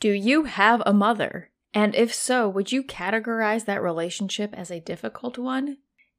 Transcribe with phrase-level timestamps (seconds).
[0.00, 1.50] Do you have a mother?
[1.74, 5.76] And if so, would you categorize that relationship as a difficult one?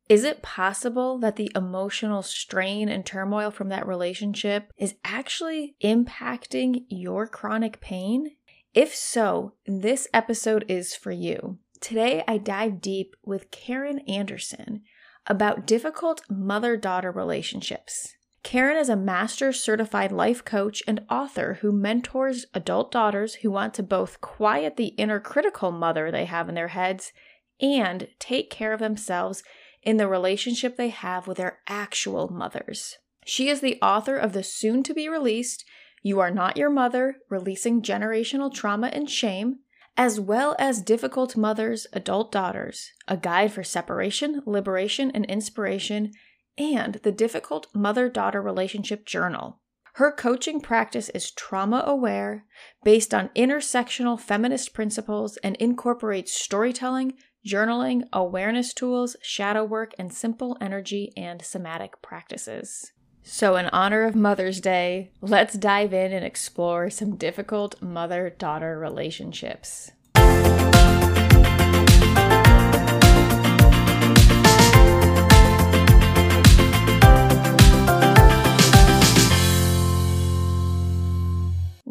[0.08, 6.86] Is it possible that the emotional strain and turmoil from that relationship is actually impacting
[6.90, 8.36] your chronic pain?
[8.76, 11.58] If so, this episode is for you.
[11.80, 14.84] Today, I dive deep with Karen Anderson
[15.26, 18.14] about difficult mother daughter relationships.
[18.44, 23.74] Karen is a master certified life coach and author who mentors adult daughters who want
[23.76, 27.14] to both quiet the inner critical mother they have in their heads
[27.62, 29.44] and take care of themselves
[29.84, 32.98] in the relationship they have with their actual mothers.
[33.26, 35.64] She is the author of the soon to be released
[36.02, 39.60] You Are Not Your Mother Releasing Generational Trauma and Shame,
[39.96, 46.12] as well as Difficult Mothers, Adult Daughters, a guide for separation, liberation, and inspiration
[46.58, 49.60] and the Difficult Mother Daughter Relationship Journal.
[49.96, 52.46] Her coaching practice is trauma aware,
[52.84, 57.14] based on intersectional feminist principles, and incorporates storytelling,
[57.46, 62.94] journaling, awareness tools, shadow work, and simple energy and somatic practices.
[63.24, 68.80] So, in honor of Mother's Day, let's dive in and explore some difficult mother daughter
[68.80, 69.92] relationships.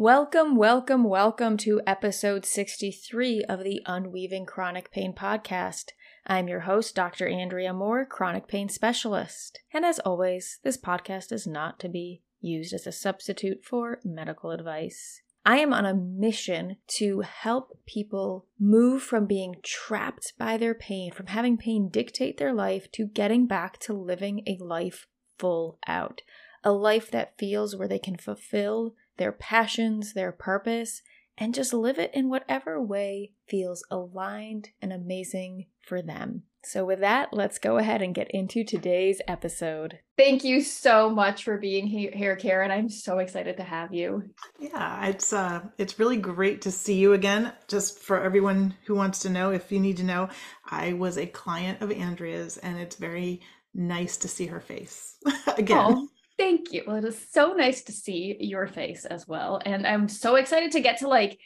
[0.01, 5.91] Welcome, welcome, welcome to episode 63 of the Unweaving Chronic Pain Podcast.
[6.25, 7.27] I'm your host, Dr.
[7.27, 9.59] Andrea Moore, chronic pain specialist.
[9.71, 14.49] And as always, this podcast is not to be used as a substitute for medical
[14.49, 15.21] advice.
[15.45, 21.11] I am on a mission to help people move from being trapped by their pain,
[21.11, 25.05] from having pain dictate their life, to getting back to living a life
[25.37, 26.23] full out.
[26.63, 31.01] A life that feels where they can fulfill their passions, their purpose,
[31.37, 36.43] and just live it in whatever way feels aligned and amazing for them.
[36.63, 39.97] So, with that, let's go ahead and get into today's episode.
[40.15, 42.69] Thank you so much for being here, Karen.
[42.69, 44.29] I'm so excited to have you.
[44.59, 47.51] Yeah, it's uh, it's really great to see you again.
[47.67, 50.29] Just for everyone who wants to know, if you need to know,
[50.69, 53.41] I was a client of Andrea's, and it's very
[53.73, 55.15] nice to see her face
[55.57, 55.77] again.
[55.79, 56.07] Oh,
[56.37, 56.83] Thank you.
[56.87, 59.61] Well, it is so nice to see your face as well.
[59.65, 61.39] And I'm so excited to get to like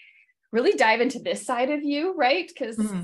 [0.52, 2.48] really dive into this side of you, right?
[2.48, 3.02] Because mm-hmm.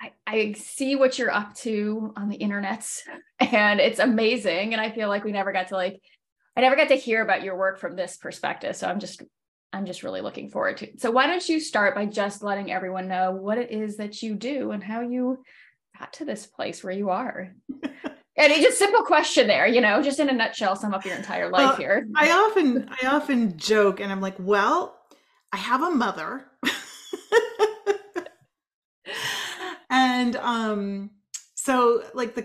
[0.00, 2.86] I, I see what you're up to on the internet
[3.40, 4.72] and it's amazing.
[4.72, 6.02] And I feel like we never got to like,
[6.56, 8.76] I never got to hear about your work from this perspective.
[8.76, 9.22] So I'm just,
[9.72, 11.00] I'm just really looking forward to it.
[11.00, 14.34] So why don't you start by just letting everyone know what it is that you
[14.34, 15.42] do and how you
[15.98, 17.54] got to this place where you are?
[18.36, 21.14] And it's just simple question there, you know, just in a nutshell, sum up your
[21.14, 22.08] entire life here.
[22.14, 24.96] I often, I often joke, and I'm like, well,
[25.52, 26.46] I have a mother,
[29.90, 31.10] and um,
[31.54, 32.42] so like the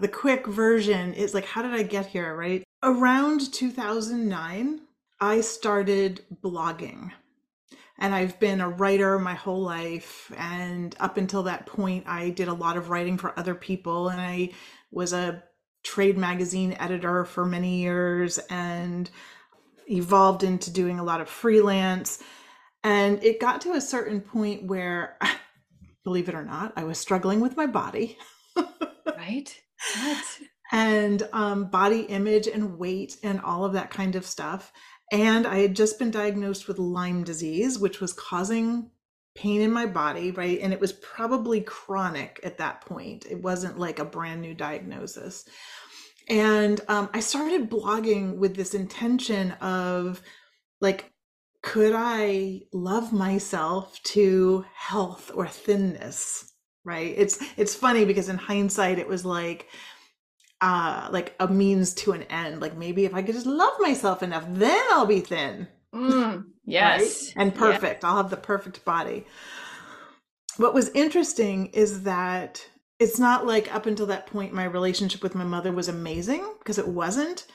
[0.00, 2.36] the quick version is like, how did I get here?
[2.36, 4.80] Right around 2009,
[5.20, 7.12] I started blogging.
[7.98, 10.32] And I've been a writer my whole life.
[10.38, 14.08] And up until that point, I did a lot of writing for other people.
[14.08, 14.50] And I
[14.90, 15.42] was a
[15.82, 19.10] trade magazine editor for many years and
[19.88, 22.22] evolved into doing a lot of freelance.
[22.82, 25.18] And it got to a certain point where,
[26.04, 28.18] believe it or not, I was struggling with my body.
[28.56, 29.54] right.
[30.02, 30.24] What?
[30.72, 34.72] And um, body image and weight and all of that kind of stuff.
[35.10, 38.92] And I had just been diagnosed with Lyme disease, which was causing
[39.40, 40.60] pain in my body, right?
[40.60, 43.24] And it was probably chronic at that point.
[43.30, 45.48] It wasn't like a brand new diagnosis.
[46.28, 50.20] And um, I started blogging with this intention of
[50.82, 51.10] like,
[51.62, 56.52] could I love myself to health or thinness?
[56.84, 57.14] Right.
[57.16, 59.68] It's it's funny because in hindsight it was like
[60.62, 62.60] uh like a means to an end.
[62.60, 65.68] Like maybe if I could just love myself enough, then I'll be thin.
[65.94, 67.32] Mm, yes.
[67.36, 67.42] Right?
[67.42, 68.02] And perfect.
[68.02, 68.10] Yeah.
[68.10, 69.26] I'll have the perfect body.
[70.56, 72.66] What was interesting is that
[72.98, 76.78] it's not like up until that point my relationship with my mother was amazing because
[76.78, 77.46] it wasn't.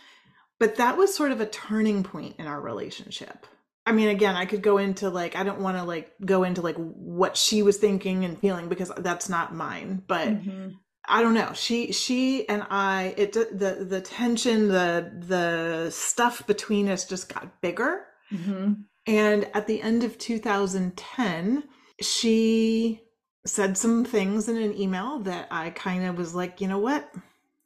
[0.59, 3.45] But that was sort of a turning point in our relationship.
[3.85, 6.61] I mean, again, I could go into like, I don't want to like go into
[6.61, 10.01] like what she was thinking and feeling because that's not mine.
[10.07, 10.69] But mm-hmm.
[11.07, 11.51] I don't know.
[11.53, 17.61] She she and I it the the tension the the stuff between us just got
[17.61, 18.73] bigger Mm-hmm.
[19.07, 21.63] And at the end of 2010,
[22.01, 23.01] she
[23.45, 27.11] said some things in an email that I kind of was like, you know what?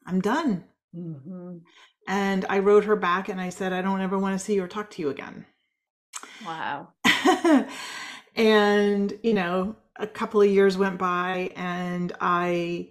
[0.06, 0.65] I'm done.
[0.95, 1.57] Mm-hmm.
[2.07, 4.63] And I wrote her back and I said, I don't ever want to see you
[4.63, 5.45] or talk to you again.
[6.45, 6.89] Wow.
[8.39, 12.88] And, you know, a couple of years went by and I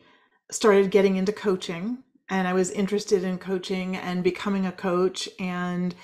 [0.51, 5.95] started getting into coaching and I was interested in coaching and becoming a coach and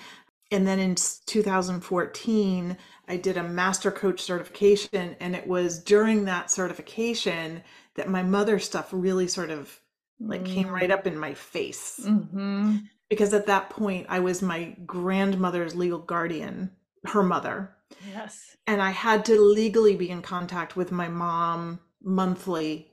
[0.54, 6.50] and then in 2014 I did a master coach certification and it was during that
[6.50, 7.62] certification
[7.96, 9.80] that my mother stuff really sort of
[10.20, 12.00] like came right up in my face.
[12.02, 12.76] Mm-hmm.
[13.10, 16.70] Because at that point I was my grandmother's legal guardian,
[17.04, 17.74] her mother.
[18.08, 18.56] Yes.
[18.66, 22.90] And I had to legally be in contact with my mom monthly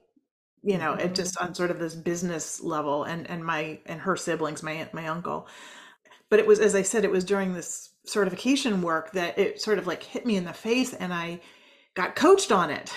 [0.63, 4.15] you know it just on sort of this business level and and my and her
[4.15, 5.47] siblings my aunt my uncle
[6.31, 9.79] but it was as i said it was during this certification work that it sort
[9.79, 11.39] of like hit me in the face and i
[11.95, 12.93] got coached on it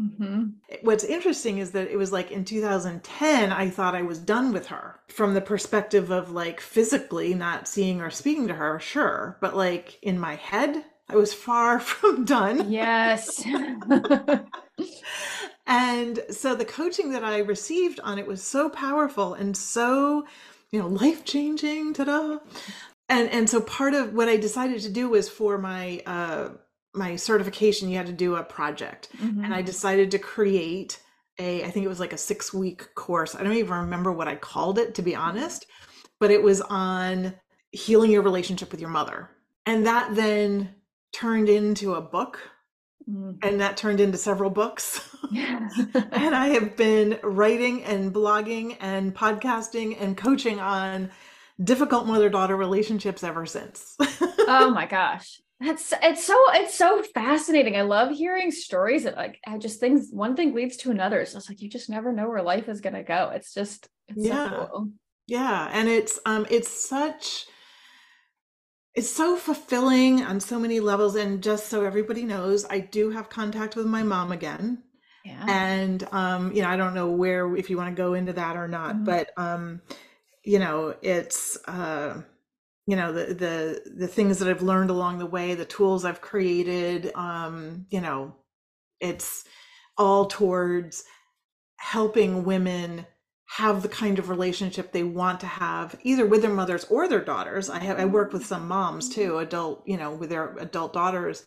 [0.00, 0.44] Mm-hmm.
[0.82, 4.68] what's interesting is that it was like in 2010 i thought i was done with
[4.68, 9.54] her from the perspective of like physically not seeing or speaking to her sure but
[9.56, 13.44] like in my head i was far from done Yes.
[15.66, 20.24] and so the coaching that i received on it was so powerful and so
[20.72, 22.38] you know life changing ta-da.
[23.08, 26.48] And and so part of what i decided to do was for my uh
[26.94, 29.08] my certification you had to do a project.
[29.18, 29.44] Mhm.
[29.44, 31.00] and i decided to create
[31.38, 33.34] a i think it was like a six week course.
[33.34, 35.66] I don't even remember what i called it to be honest
[36.20, 37.34] but it was on
[37.72, 39.28] healing your relationship with your mother.
[39.66, 40.74] And that then
[41.12, 42.38] turned into a book
[43.08, 43.38] Mm.
[43.42, 45.00] and that turned into several books
[45.30, 45.68] Yeah.
[46.12, 51.10] and I have been writing and blogging and podcasting and coaching on
[51.62, 53.96] difficult mother daughter relationships ever since.
[54.00, 55.40] oh my gosh.
[55.60, 57.76] That's it's so it's so fascinating.
[57.76, 61.20] I love hearing stories that like I just things one thing leads to another.
[61.20, 63.30] It's just like you just never know where life is gonna go.
[63.34, 64.50] It's just it's Yeah.
[64.50, 64.88] so cool.
[65.28, 67.46] yeah, and it's um it's such
[68.94, 73.28] it's so fulfilling on so many levels and just so everybody knows, I do have
[73.30, 74.82] contact with my mom again.
[75.24, 75.44] Yeah.
[75.48, 78.56] and um you know i don't know where if you want to go into that
[78.56, 79.04] or not Mhm.
[79.04, 79.80] but um
[80.44, 82.22] you know it's uh
[82.86, 86.20] you know the the the things that i've learned along the way the tools i've
[86.20, 88.34] created um you know
[89.00, 89.44] it's
[89.96, 91.04] all towards
[91.76, 93.06] helping women
[93.56, 97.20] have the kind of relationship they want to have either with their mothers or their
[97.24, 100.92] daughters i have i work with some moms too adult you know with their adult
[100.92, 101.44] daughters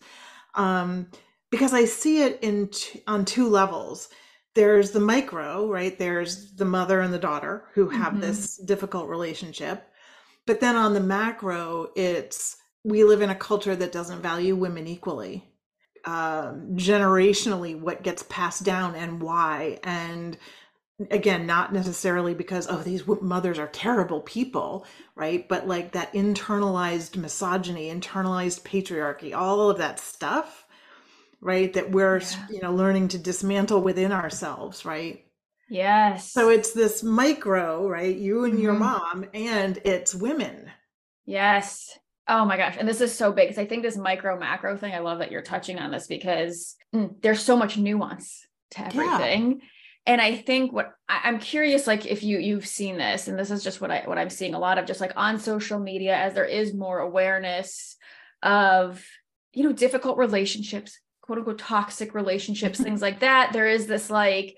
[0.54, 1.08] um
[1.50, 4.08] because I see it in t- on two levels.
[4.54, 5.98] There's the micro, right?
[5.98, 8.20] There's the mother and the daughter who have Mhm.
[8.20, 9.88] this difficult relationship.
[10.46, 14.86] But then on the macro, it's we live in a culture that doesn't value women
[14.86, 15.44] equally.
[16.04, 19.80] Um, generationally, what gets passed down and why.
[19.84, 20.38] And
[21.10, 25.46] again, not necessarily because, oh, these mothers are terrible people, right?
[25.48, 30.64] But like that internalized misogyny, internalized patriarchy, all of that stuff
[31.40, 32.46] right that we're Yeah.
[32.50, 35.22] you know learning to dismantle within ourselves right
[35.68, 36.32] yes.
[36.32, 38.78] so it's this micro right you and your Mhm.
[38.78, 40.70] mom and it's women
[41.26, 41.90] Yes.
[42.28, 42.76] Oh my gosh.
[42.78, 45.30] And this is so big because I think this micro macro thing, I love that
[45.30, 49.52] you're touching on this because mm, there's so much nuance to Yeah.
[50.06, 53.50] And I think what I, I'm curious, like if you you've seen this, and this
[53.50, 56.14] is just what I what I'm seeing a lot of just like on social media
[56.16, 57.96] as there is more awareness
[58.42, 59.04] of
[59.52, 63.52] you know difficult relationships, quote unquote toxic relationships, things like that.
[63.52, 64.56] There is this like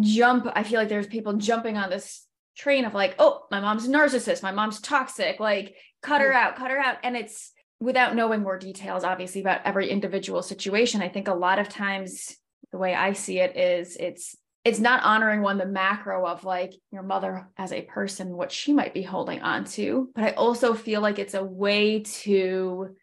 [0.00, 0.46] jump.
[0.54, 2.24] I feel like there's people jumping on this
[2.56, 6.56] train of like, oh, my mom's a narcissist, my mom's toxic, like cut her out,
[6.56, 6.96] cut her out.
[7.02, 11.02] And it's without knowing more details, obviously, about every individual situation.
[11.02, 12.36] I think a lot of times
[12.72, 16.74] the way I see it is it's it's not honoring one the macro of like
[16.90, 20.10] your mother as a person, what she might be holding on to.
[20.12, 22.96] But I also feel like it's a way to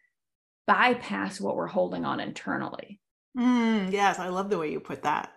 [0.66, 3.00] bypass what we're holding on internally.
[3.36, 5.32] mm, yes i love the way you put that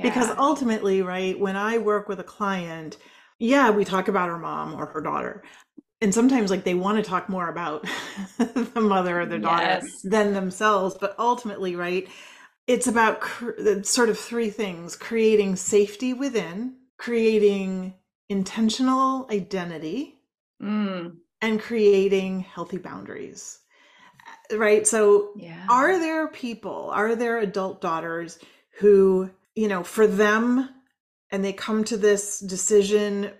[0.00, 2.96] because ultimately right when i work with a client
[3.38, 5.42] yeah we talk about her mom or her daughter
[6.00, 7.86] and sometimes like they want to talk more about
[8.38, 10.02] the mother or the daughter Yes.
[10.04, 12.08] than themselves but ultimately right
[12.66, 17.94] it's about cr- sort of three things creating safety within creating
[18.28, 20.16] intentional identity
[20.60, 23.58] Mm, and creating healthy boundaries
[24.56, 25.68] right so yeah.
[25.68, 28.38] are there people are there adult daughters
[28.78, 30.68] who you know for them
[31.30, 33.30] and they come to this decision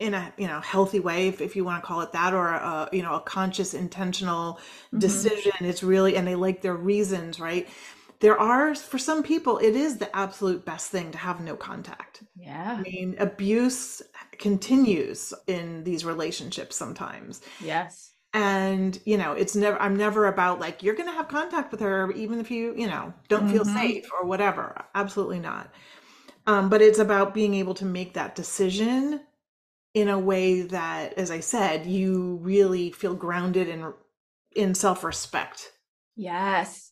[0.00, 2.48] in a you know healthy way if, if you want to call it that or
[2.48, 4.58] a you know a conscious intentional
[4.92, 5.00] Mhm.
[5.00, 7.68] decision it's really and they like their reasons right
[8.20, 12.24] there are for some people it is the absolute best thing to have no contact
[12.34, 12.78] Yeah.
[12.78, 14.02] i mean abuse
[14.38, 18.14] continues in these relationships sometimes Yes.
[18.32, 22.12] and you know it's never i'm never about like you're gonna have contact with her
[22.12, 23.80] even if you you know don't feel Mhm.
[23.80, 25.72] safe or whatever absolutely not
[26.46, 29.20] um, but it's about being able to make that decision
[29.94, 33.92] in a way that as i said you really feel grounded in
[34.56, 35.72] in self-respect
[36.14, 36.89] Yes.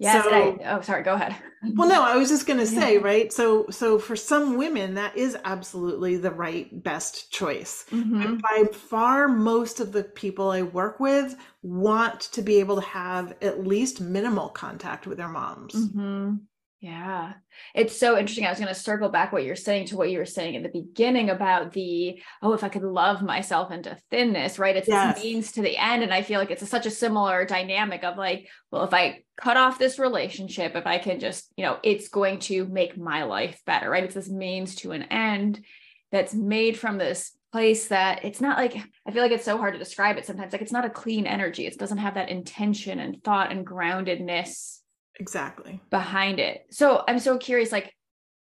[0.00, 0.24] Yes.
[0.24, 1.02] and So- I, oh, sorry.
[1.02, 1.36] Go ahead.
[1.76, 3.00] well no i was just going to say Yeah.
[3.02, 8.40] right so so for some women that is absolutely the right best choice Mhm.
[8.40, 13.34] by far most of the people i work with want to be able to have
[13.42, 16.36] at least minimal contact with their moms hmm
[16.80, 17.34] Yeah.
[17.74, 18.46] It's so interesting.
[18.46, 20.62] I was going to circle back what you're saying to what you were saying at
[20.62, 24.76] the beginning about the, oh, if I could love myself into thinness, right?
[24.76, 25.16] It's Yes.
[25.16, 26.02] this means to the end.
[26.02, 29.24] And I feel like it's a, such a similar dynamic of like, well, if I
[29.36, 33.24] cut off this relationship, if I can just, you know, it's going to make my
[33.24, 34.04] life better, right?
[34.04, 35.62] It's this means to an end
[36.10, 39.74] that's made from this place that it's not like I feel like it's so hard
[39.74, 40.52] to describe it sometimes.
[40.52, 41.66] Like it's not a clean energy.
[41.66, 44.79] It doesn't have that intention and thought and groundedness
[45.18, 46.66] exactly behind it.
[46.70, 47.94] So I'm so curious, like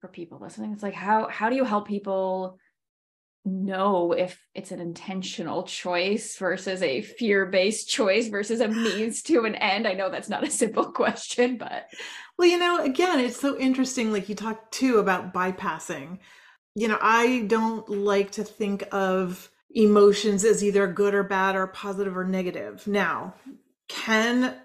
[0.01, 2.59] for people listening, it's like how how do you help people
[3.45, 9.55] know if it's an intentional choice versus a fear-based choice versus a means to an
[9.57, 9.87] end?
[9.87, 11.89] I know that's not a simple question, but
[12.39, 14.13] Well, you know, again, it's so interesting.
[14.13, 16.19] Like you talked too about bypassing.
[16.75, 21.67] You know, I don't like to think of emotions as either good or bad or
[21.67, 22.87] positive or negative.
[22.87, 23.35] Now,
[23.89, 24.57] can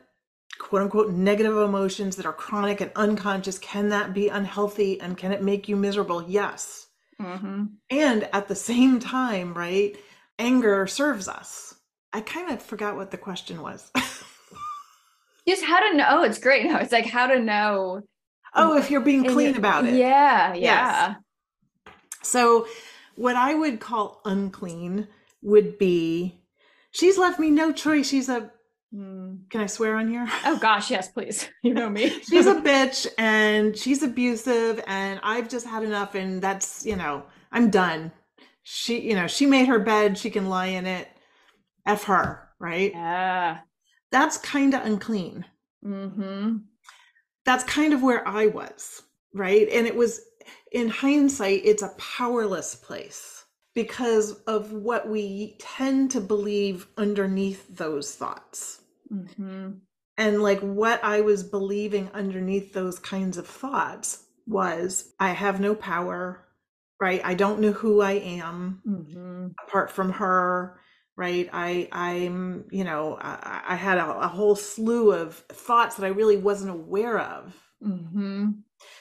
[0.60, 5.32] quote unquote negative emotions that are chronic and unconscious, can that be unhealthy and can
[5.32, 6.24] it make you miserable?
[6.28, 6.88] Yes.
[7.22, 7.70] Mhm.
[7.90, 9.96] And at the same time, right,
[10.40, 11.76] anger serves us.
[12.14, 13.92] I kind of forgot what the question was.
[15.48, 16.06] just how to know.
[16.10, 16.66] Oh, it's great.
[16.70, 18.02] No, it's like how to know.
[18.56, 19.94] oh, if you're being clean your- about it.
[19.96, 20.62] Yeah, Yes.
[20.62, 21.16] yeah.
[22.24, 22.68] So,
[23.16, 25.08] what I would call unclean
[25.42, 26.42] would be
[26.92, 28.10] she's left me no choice.
[28.10, 28.52] She's a,
[28.94, 29.50] Mm.
[29.50, 30.26] can I swear on here?
[30.46, 31.50] Oh gosh, yes, please.
[31.64, 32.10] You know me.
[32.30, 37.24] she's a bitch and she's abusive and I've just had enough and that's, you know,
[37.52, 38.12] I'm done.
[38.64, 41.10] She, you know, she made her bed, she can lie in it.
[41.86, 42.92] F her, right?
[42.94, 43.60] yeah.
[44.12, 45.44] That's kind of unclean.
[45.86, 46.58] Mm-hmm.
[47.46, 49.02] That's kind of where I was,
[49.34, 49.68] right?
[49.70, 50.22] And it was
[50.72, 53.37] in hindsight, it's a powerless place
[53.78, 58.82] because of what we tend to believe underneath those thoughts.
[59.14, 59.74] Mm-hmm.
[60.18, 65.76] And like what I was believing underneath those kinds of thoughts was I have no
[65.76, 66.44] power,
[67.00, 67.22] right?
[67.24, 69.50] I don't know who I am Mm-hmm.
[69.68, 70.80] apart from her,
[71.16, 71.48] right?
[71.54, 76.10] I I'm, you know, I, I had a, a whole slew of thoughts that I
[76.10, 77.56] really wasn't aware of.
[77.86, 78.46] Mm-hmm.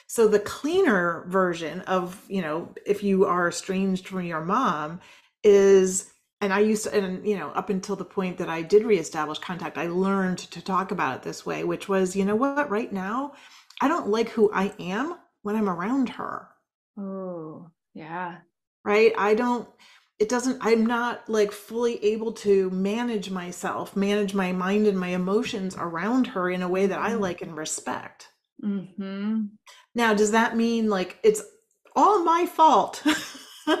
[0.07, 5.01] So the cleaner version of, you know, if you are estranged from your mom
[5.43, 6.11] is
[6.41, 9.39] and I used to and you know, up until the point that I did reestablish
[9.39, 12.91] contact, I learned to talk about it this way, which was, you know what, right
[12.91, 13.33] now,
[13.81, 16.49] I don't like who I am when I'm around her.
[16.97, 18.41] Oh, yeah.
[18.83, 19.13] Right?
[19.17, 19.69] I don't
[20.19, 25.09] it doesn't I'm not like fully able to manage myself, manage my mind and my
[25.09, 27.19] emotions around her in a way that I Mhm.
[27.19, 28.29] like and respect.
[28.63, 29.45] Mm-hmm.
[29.97, 31.43] Now, does that mean like it's
[31.95, 33.03] all my fault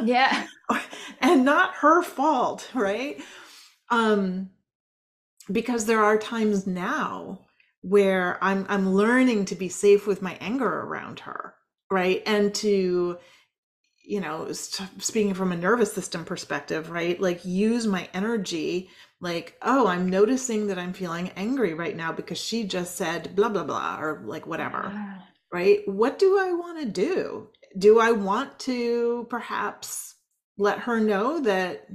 [0.03, 0.47] Yeah.
[1.21, 3.21] and not her fault, right?
[3.91, 4.49] Um
[5.51, 7.41] because there are times now
[7.81, 11.53] where I'm I'm learning to be safe with my anger around her,
[11.91, 12.23] right?
[12.25, 13.19] And to
[14.05, 17.19] you know, st- speaking from a nervous system perspective, right?
[17.21, 18.89] Like use my energy
[19.21, 23.49] like, oh, I'm noticing that I'm feeling angry right now because she just said blah
[23.49, 25.19] blah blah or like whatever Yeah.
[25.57, 25.87] Right?
[25.87, 27.49] What do I want to do?
[27.79, 30.13] Do I want to perhaps
[30.59, 31.87] let her know that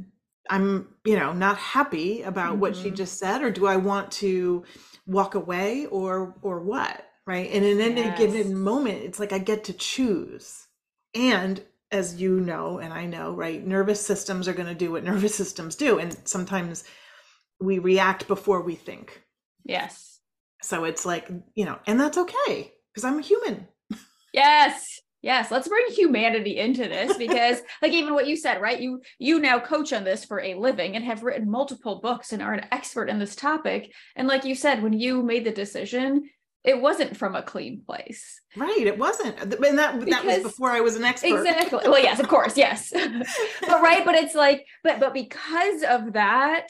[0.50, 2.96] I'm, you know, not happy about what she Mhm.
[2.96, 4.64] just said or do I want to
[5.06, 7.06] walk away or or what?
[7.24, 7.50] Right?
[7.52, 8.16] And in any Yes.
[8.16, 10.66] given moment, it's like I get to choose.
[11.14, 15.04] And as you know and I know, right, nervous systems are going to do what
[15.12, 16.82] nervous systems do and sometimes
[17.60, 19.22] we react before we think.
[19.64, 20.20] Yes.
[20.62, 23.66] So it's like, you know, and that's okay because I'm a human.
[24.32, 25.00] Yes.
[25.20, 25.50] Yes.
[25.50, 28.80] Let's bring humanity into this because like even what you said, right?
[28.80, 32.42] You you now coach on this for a living and have written multiple books and
[32.42, 33.92] are an expert in this topic.
[34.16, 36.28] And like you said, when you made the decision,
[36.64, 38.40] it wasn't from a clean place.
[38.56, 39.40] Right, it wasn't.
[39.40, 41.38] And that that was before I was an expert.
[41.38, 41.80] Exactly.
[41.84, 42.90] Well, yes, of course, yes.
[43.60, 46.68] but right, but it's like, but but because of that,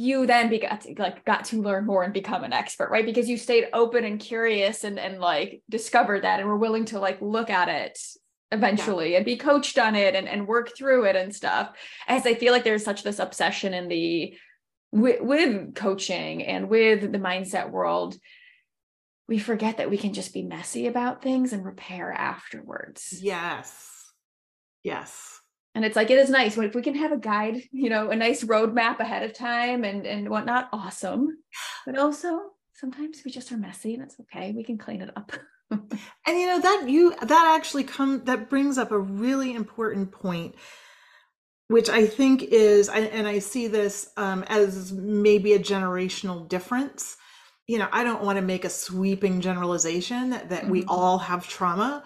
[0.00, 3.04] you then got to, like got to learn more and become an expert, right?
[3.04, 6.98] Because you stayed open and curious and and like discovered that and were willing to
[6.98, 7.98] like look at it
[8.50, 11.76] eventually and be coached on it and, and work through it and stuff.
[12.08, 14.34] As I feel like there's such this obsession in the
[14.90, 18.16] with, with coaching and with the mindset world,
[19.28, 23.18] we forget that we can just be messy about things and repair afterwards.
[23.20, 23.86] Yes.
[24.82, 25.39] Yes.
[25.74, 28.16] And it's like it is nice if we can have a guide, you know, a
[28.16, 30.68] nice roadmap ahead of time and and whatnot.
[30.72, 31.38] Awesome,
[31.86, 32.40] but also
[32.74, 34.52] sometimes we just are messy and it's okay.
[34.52, 35.32] We can clean it up.
[35.70, 35.90] and
[36.26, 40.56] you know that you that actually come that brings up a really important point
[41.70, 47.16] which I think is, and I see this um, as maybe a generational difference.
[47.68, 50.72] You know, I don't want to make a sweeping generalization that, that mm-hmm.
[50.72, 52.02] we all have trauma.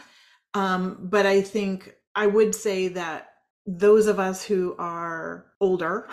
[0.53, 3.29] Um, but I think I would say that
[3.67, 6.09] those of us who are older,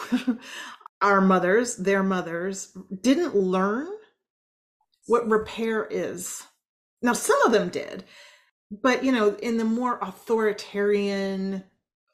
[1.01, 3.87] our mothers, their mothers, didn't learn
[5.07, 6.43] what repair is.
[7.01, 8.05] Now, some of them did,
[8.69, 11.63] but you know, in the more authoritarian,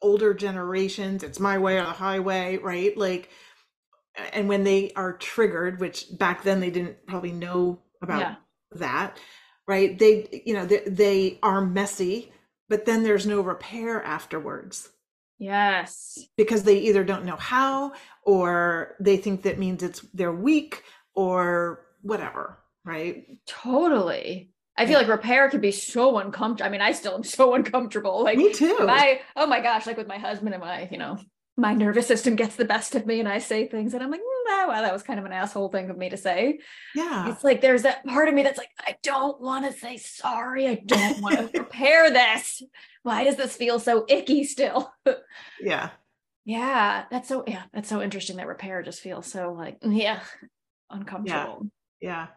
[0.02, 3.30] older generations it's my way or the highway right like
[4.34, 8.36] and when they are triggered which back then they didn't probably know about yeah.
[8.72, 9.18] that
[9.68, 12.32] right they you know they, they are messy
[12.70, 14.90] but then there's no repair afterwards
[15.40, 20.84] yes because they either don't know how or they think that means it's they're weak
[21.14, 26.68] or whatever right totally I feel like repair could be so uncomfortable.
[26.68, 28.24] I mean, I still am so uncomfortable.
[28.24, 28.78] Like me too.
[28.82, 31.18] I oh my gosh, like with my husband and my, you know,
[31.58, 34.20] my nervous system gets the best of me and I say things and I'm like,
[34.20, 36.60] mm, wow, that was kind of an asshole thing of me to say.
[36.94, 37.32] Yeah.
[37.32, 40.68] It's like there's that part of me that's like, I don't want to say sorry.
[40.68, 42.62] I don't want to repair this.
[43.08, 44.92] Why does this feel so icky still?
[45.62, 45.92] yeah.
[46.44, 47.06] Yeah.
[47.10, 50.20] That's so yeah, that's so interesting that repair just feels so like, yeah,
[50.90, 51.68] uncomfortable.
[52.02, 52.10] Yeah.
[52.10, 52.28] yeah.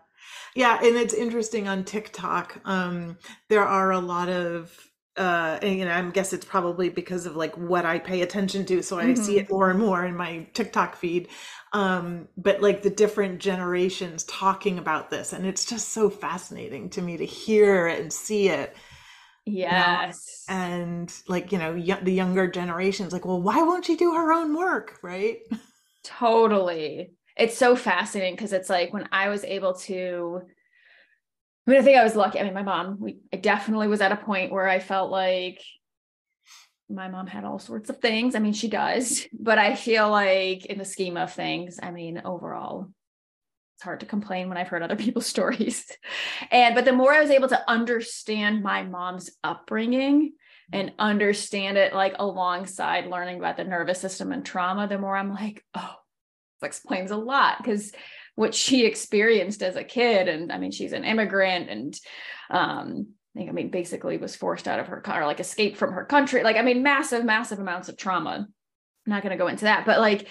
[0.54, 2.60] Yeah, and it's interesting on TikTok.
[2.64, 4.72] Um, there are a lot of
[5.16, 8.64] uh and you know i guess it's probably because of like what i pay attention
[8.64, 9.20] to so i mm-hmm.
[9.20, 11.26] see it more and more in my tiktok feed
[11.72, 17.02] um but like the different generations talking about this and it's just so fascinating to
[17.02, 18.76] me to hear and see it
[19.50, 20.60] yes you know?
[20.60, 24.32] and like you know y- the younger generations like well why won't she do her
[24.32, 25.38] own work right
[26.04, 30.42] totally it's so fascinating because it's like when I was able to
[31.66, 32.40] I mean, I think I was lucky.
[32.40, 35.62] I mean, my mom, we I definitely was at a point where I felt like
[36.88, 38.34] my mom had all sorts of things.
[38.34, 42.22] I mean, she does, but I feel like in the scheme of things, I mean,
[42.24, 42.88] overall,
[43.80, 45.90] it's hard to complain when I've heard other people's stories.
[46.50, 50.34] And but the more I was able to understand my mom's upbringing
[50.70, 55.30] and understand it like alongside learning about the nervous system and trauma, the more I'm
[55.30, 55.94] like, oh,
[56.62, 57.90] explains a lot because
[58.34, 61.98] what she experienced as a kid and i mean she's an immigrant and
[62.50, 65.92] um I think I mean basically was forced out of her car like escaped from
[65.92, 68.46] her country like I mean massive massive amounts of trauma I'm
[69.06, 70.28] not going to go into that but like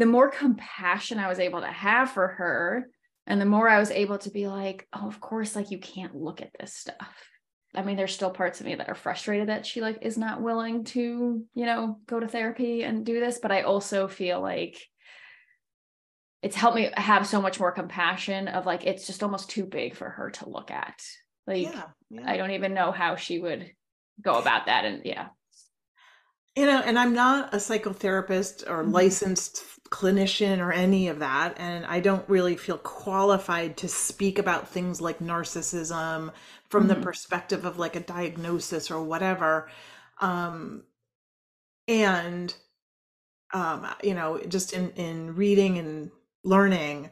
[0.00, 2.88] the more compassion I was able to have for her
[3.26, 6.14] and the more I was able to be like oh of course like you can't
[6.14, 7.26] look at this stuff
[7.72, 10.42] I mean, there's still parts of me that are frustrated that she like is not
[10.42, 13.38] willing to, you know, go to therapy and do this.
[13.40, 14.76] But I also feel like
[16.42, 19.94] it's helped me have so much more compassion of like it's just almost too big
[19.94, 21.00] for her to look at
[21.46, 22.22] like yeah, yeah.
[22.30, 23.70] i don't even know how she would
[24.20, 25.28] go about that and yeah
[26.56, 28.92] you know and i'm not a psychotherapist or mm-hmm.
[28.92, 34.68] licensed clinician or any of that and i don't really feel qualified to speak about
[34.68, 36.32] things like narcissism
[36.70, 37.00] from mm-hmm.
[37.00, 39.68] the perspective of like a diagnosis or whatever.
[40.20, 40.84] Um
[41.88, 42.54] and
[43.52, 46.10] um you know just in in reading and
[46.44, 47.10] learning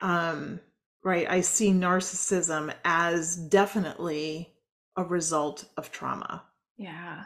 [0.00, 0.58] um
[1.04, 4.50] right i see narcissism as definitely
[4.96, 6.42] a result of trauma.
[6.76, 7.24] Yeah.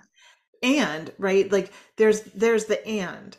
[0.62, 3.36] And right like there's there's the and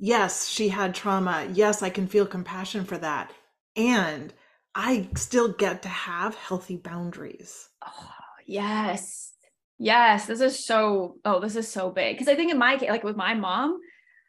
[0.00, 1.46] yes she had trauma.
[1.52, 3.30] Yes i can feel compassion for that.
[3.76, 4.32] And
[4.74, 7.68] i still get to have healthy boundaries.
[7.86, 8.10] Oh
[8.46, 9.32] yes.
[9.78, 12.16] Yes this is so oh this is so big.
[12.16, 13.78] Because i think in my case like with my mom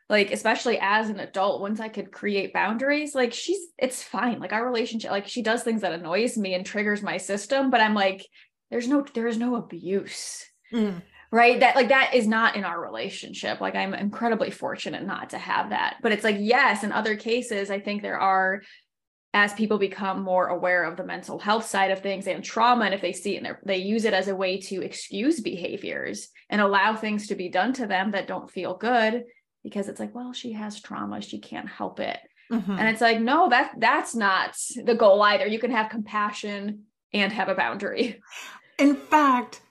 [0.10, 4.40] like especially as an adult once i could create boundaries like she's it's fine.
[4.40, 7.82] Like our relationship like she does things that annoys me and triggers my system but
[7.82, 8.26] i'm like
[8.70, 10.46] there's no there is no abuse.
[10.74, 11.02] Mm.
[11.32, 15.38] Right that like that is not in our relationship like i'm incredibly fortunate not to
[15.38, 18.62] have that but it's like yes in other cases i think there are
[19.34, 22.94] as people become more aware of the mental health side of things and trauma and
[22.94, 26.60] if they see it and they use it as a way to excuse behaviors and
[26.60, 29.24] allow things to be done to them that don't feel good
[29.64, 32.20] because it's like, well, she has trauma, she can't help it.
[32.52, 32.72] Mm-hmm.
[32.72, 35.48] And it's like, no, that that's not the goal either.
[35.48, 38.22] You can have compassion and have a boundary.
[38.78, 39.62] In fact,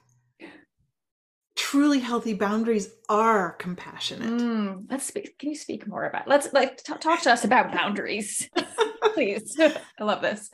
[1.71, 4.29] truly healthy boundaries are compassionate.
[4.29, 5.37] Mm, let's speak.
[5.39, 6.27] Can you speak more about?
[6.27, 8.49] Let's like t- talk to us about boundaries,
[9.13, 9.55] please.
[9.59, 10.49] I love this.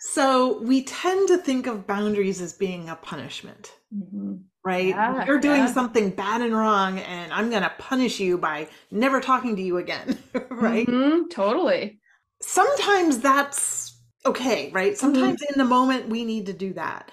[0.00, 4.34] So we tend to think of boundaries as being a punishment, Mm-hmm.
[4.62, 4.88] right?
[4.88, 5.72] Yeah, You're doing yeah.
[5.72, 9.78] something bad and wrong, and I'm going to punish you by never talking to you
[9.78, 10.18] again,
[10.50, 10.86] right?
[10.86, 11.98] Mhm, Totally.
[12.42, 14.96] Sometimes that's okay, right?
[14.98, 17.10] Sometimes in the moment we need to do that.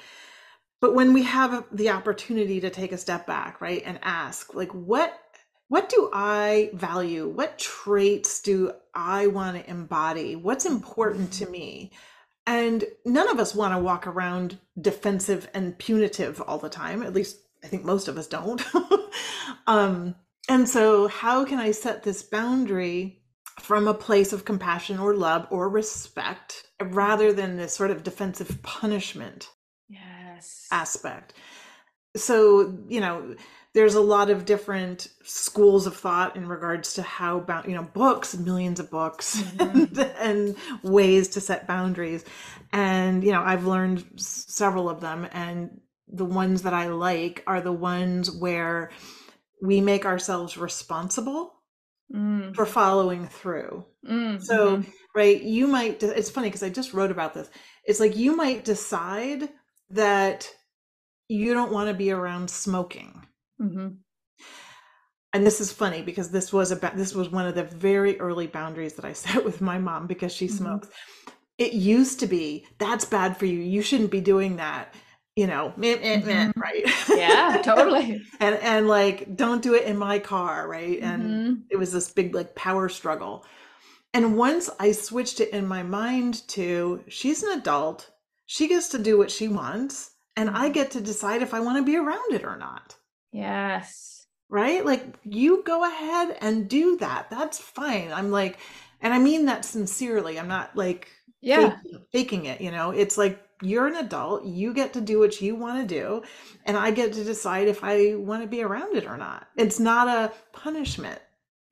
[0.81, 4.71] But when we have the opportunity to take a step back, right, and ask, like,
[4.71, 5.19] what
[5.67, 7.27] what do I value?
[7.27, 10.35] What traits do I want to embody?
[10.35, 11.91] What's important to me?
[12.45, 17.01] And none of us want to walk around defensive and punitive all the time.
[17.01, 18.63] At least I think most of us don't.
[19.67, 20.13] um,
[20.47, 23.23] and so, how can I set this boundary
[23.59, 28.61] from a place of compassion or love or respect rather than this sort of defensive
[28.63, 29.49] punishment.
[30.71, 31.33] Aspect?
[32.15, 33.35] So, you know,
[33.73, 37.83] there's a lot of different schools of thought in regards to how bound, you know,
[37.83, 42.23] books, millions of books, and, and ways to set boundaries.
[42.71, 45.27] And, you know, I've learned s- several of them.
[45.33, 48.91] And the ones that I like are the ones where
[49.61, 51.53] we make ourselves responsible
[52.13, 53.85] Mm, for following through.
[54.03, 54.85] mm, So, mhm.
[55.15, 57.49] right, you might, de- it's funny because I just wrote about this.
[57.85, 59.49] It's like you might decide
[59.95, 60.49] that
[61.29, 63.25] you don't want to be around smoking.
[63.61, 63.97] Mhm.
[65.33, 68.47] And this is funny because this was about this was one of the very early
[68.47, 70.51] boundaries that I set with my mom because she Mhm.
[70.51, 70.89] smokes.
[71.57, 73.59] It used to be that's bad for you.
[73.59, 74.93] You shouldn't be doing that.
[75.35, 76.53] You know, meh, meh, meh, Mhm.
[76.55, 76.85] right?
[77.13, 78.21] Yeah, totally.
[78.39, 80.99] and and like don't do it in my car, right?
[81.01, 81.63] And Mhm.
[81.69, 83.45] it was this big like power struggle.
[84.13, 88.11] And once I switched it in my mind to she's an adult,
[88.45, 90.73] she gets to do what she wants, and I mm-hmm.
[90.73, 92.95] get to decide if I want to be around it or not.
[93.31, 94.27] Yes.
[94.49, 94.85] Right?
[94.85, 97.29] Like you go ahead and do that.
[97.29, 98.11] That's fine.
[98.11, 98.59] I'm like,
[99.01, 100.39] and I mean that sincerely.
[100.39, 101.09] I'm not like
[101.41, 101.77] Yeah.
[101.83, 102.91] faking, faking it, you know.
[102.91, 106.23] It's like you're an adult, you get to do what you want to do,
[106.65, 109.47] and I get to decide if I want to be around it or not.
[109.57, 111.19] It's not a punishment.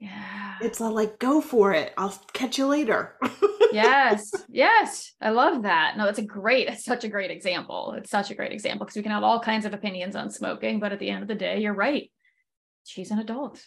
[0.03, 0.55] Yeah.
[0.61, 1.93] It's like go for it.
[1.97, 3.15] I'll catch you later.
[3.71, 4.29] yes.
[4.49, 5.13] Yes.
[5.21, 5.95] I love that.
[5.95, 7.93] No, that's a great, it's such a great example.
[7.97, 10.81] It's such a great example because we can have all kinds of opinions on smoking,
[10.81, 12.11] but at the end of the day, you're right.
[12.83, 13.63] She's an adult.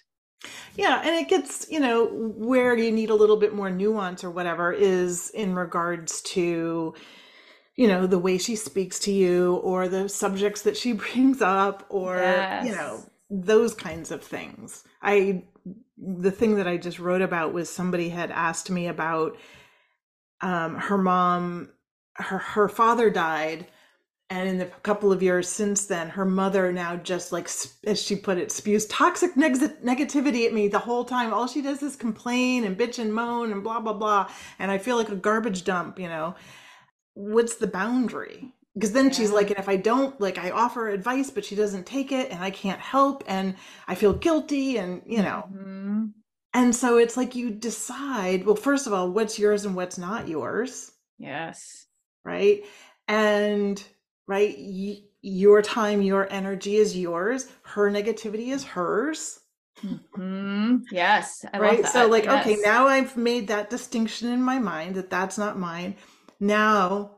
[0.75, 4.31] Yeah, and it gets, you know, where you need a little bit more nuance or
[4.31, 6.95] whatever is in regards to,
[7.77, 11.87] you know, the way she speaks to you or the subjects that she brings up
[11.89, 12.17] or,
[12.63, 14.85] you know, those kinds of things.
[15.01, 15.45] I,
[15.99, 19.37] the thing that I just wrote about was somebody had asked me about
[20.41, 21.71] um, her mom,
[22.15, 23.67] her, her father died.
[24.29, 27.49] And in the couple of years since then, her mother now just like,
[27.87, 31.33] as she put it, spews toxic neg- negativity at me the whole time.
[31.33, 34.29] All she does is complain and bitch and moan and blah, blah, blah.
[34.59, 36.35] And I feel like a garbage dump, you know.
[37.15, 38.53] What's the boundary?
[38.77, 41.87] Because then she's like, and if I don't, like, I offer advice, but she doesn't
[41.87, 43.57] take it and I can't help and
[43.89, 45.49] I feel guilty and, you know.
[45.51, 46.15] Mhm.
[46.53, 50.27] And so it's like you decide, well, first of all, what's yours and what's not
[50.29, 51.87] yours Yes.
[52.25, 52.65] right?
[53.09, 53.83] And
[54.27, 57.49] right, y- your time, your energy is yours.
[57.63, 59.41] Her negativity is hers,
[59.85, 60.83] Mhm.
[60.91, 61.45] Yes.
[61.53, 61.87] I love right?
[61.87, 65.97] So like, okay, now I've made that distinction in my mind that that's not mine.
[66.41, 67.16] Now,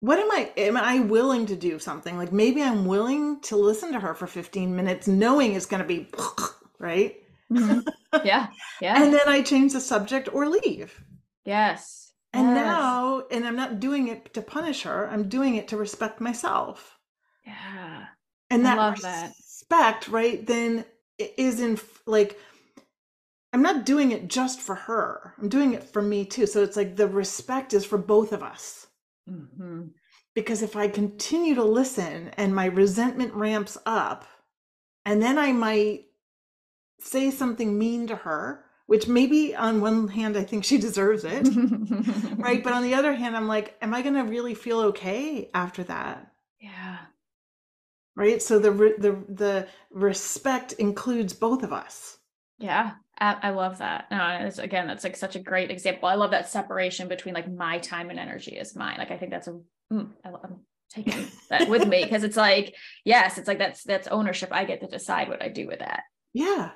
[0.00, 0.52] what am I?
[0.56, 2.16] Am I willing to do something?
[2.16, 5.88] Like maybe I'm willing to listen to her for 15 minutes, knowing it's going to
[5.88, 6.08] be
[6.78, 7.16] right,
[7.52, 7.84] Mhm.
[8.24, 8.48] Yeah.
[8.80, 9.02] Yeah.
[9.02, 11.02] and then I change the subject or leave.
[11.44, 12.12] yes.
[12.32, 12.54] And Yes.
[12.64, 15.08] now, and I'm not doing it to punish her.
[15.10, 16.96] I'm doing it to respect myself.
[17.44, 18.04] Yeah.
[18.50, 19.32] and that love that.
[19.38, 20.84] respect right then
[21.18, 22.38] is in like
[23.52, 26.76] i'm not doing it just for her i'm doing it for me too so it's
[26.76, 28.86] like the respect is for both of us
[29.30, 29.90] Mhm.
[30.34, 34.24] because if i continue to listen and my resentment ramps up
[35.06, 36.06] and then i might
[37.00, 41.46] say something mean to her which maybe on one hand i think she deserves it
[42.38, 42.62] right?
[42.64, 45.84] But on the other hand i'm like am i going to really feel okay after
[45.84, 46.32] that?
[46.60, 46.98] Yeah.
[48.16, 48.42] right?
[48.42, 52.18] So the the the respect includes both of us.
[52.58, 54.10] Yeah, I, I love that.
[54.10, 56.08] No, it's, again, that's like such a great example.
[56.08, 58.96] I love that separation between like my time and energy is mine.
[58.98, 59.60] Like I think that's a,
[59.92, 64.08] mm, I, I'm taking that with me because it's like, yes, it's like that's that's
[64.08, 64.50] ownership.
[64.52, 66.02] I get to decide what I do with that.
[66.32, 66.70] yeah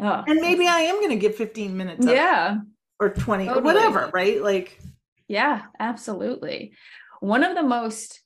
[0.00, 2.56] Oh, and maybe i am going to give 15 minutes yeah,
[2.98, 4.80] or 20 or whatever right like
[5.28, 6.74] yeah, absolutely.
[7.20, 8.20] One of the most,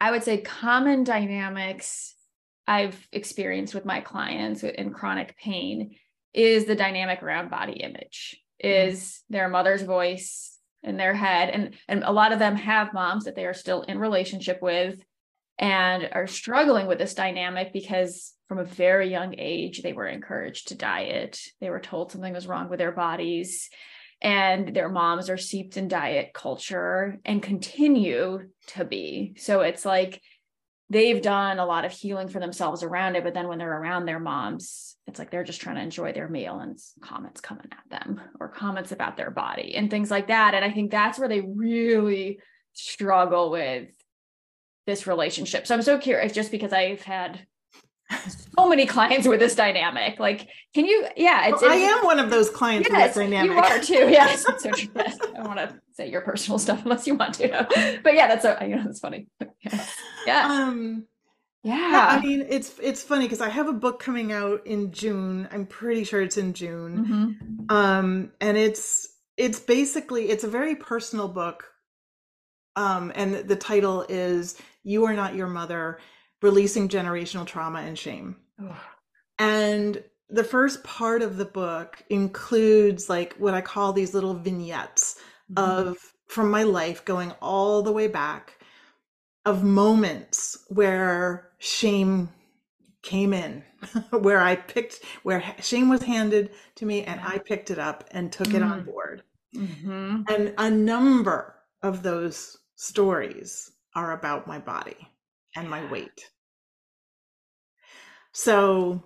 [0.00, 2.14] I would say, common dynamics
[2.66, 5.96] I've experienced with my clients in chronic pain
[6.36, 8.92] is the dynamic around body image, mm-hmm.
[8.92, 11.50] is their mother's voice in their head.
[11.50, 15.00] And, and a lot of them have moms that they are still in relationship with
[15.58, 20.68] and are struggling with this dynamic because from a very young age, they were encouraged
[20.68, 21.40] to diet.
[21.60, 23.68] They were told something was wrong with their bodies
[24.22, 29.34] and their moms are seeped in diet culture and continue to be.
[29.38, 30.22] So it's like
[30.90, 34.06] they've done a lot of healing for themselves around it, but then when they're around
[34.06, 37.90] their moms, it's like they're just trying to enjoy their meal and comments coming at
[37.90, 40.54] them or comments about their body and things like that.
[40.54, 42.40] And I think that's where they really
[42.72, 43.88] struggle with
[44.86, 45.66] this relationship.
[45.66, 47.46] So I'm so curious just because I've had
[48.28, 50.20] so many clients with this dynamic.
[50.20, 51.08] Like, can you?
[51.16, 51.62] Yeah, it's.
[51.62, 53.50] Well, I am one of those clients yes, with this dynamic.
[53.50, 54.10] You are too.
[54.10, 54.42] Yes.
[54.42, 54.70] so.
[55.36, 58.00] I want to say your personal stuff unless you want to.
[58.02, 58.56] But yeah, that's so.
[58.60, 59.28] You know, that's funny.
[59.60, 59.84] Yeah.
[60.26, 60.48] yeah.
[60.48, 61.06] Um.
[61.62, 61.90] Yeah.
[61.90, 62.06] yeah.
[62.10, 65.48] I mean, it's it's funny because I have a book coming out in June.
[65.50, 67.04] I'm pretty sure it's in June.
[67.04, 67.76] Mm-hmm.
[67.76, 71.64] Um, and it's it's basically it's a very personal book.
[72.76, 75.98] Um, and the title is "You Are Not Your Mother."
[76.42, 78.36] releasing generational trauma and shame.
[79.38, 85.18] And the first part of the book includes like what I call these little vignettes
[85.52, 85.88] mm-hmm.
[85.88, 88.58] of from my life going all the way back
[89.44, 92.28] of moments where shame
[93.02, 93.62] came in
[94.10, 98.32] where I picked where shame was handed to me and I picked it up and
[98.32, 98.56] took mm-hmm.
[98.56, 98.86] it on mm.
[98.86, 99.22] board.
[99.54, 100.22] Mm-hmm.
[100.28, 104.96] And a number of those stories are about my body
[105.54, 106.30] and my weight.
[108.32, 109.02] So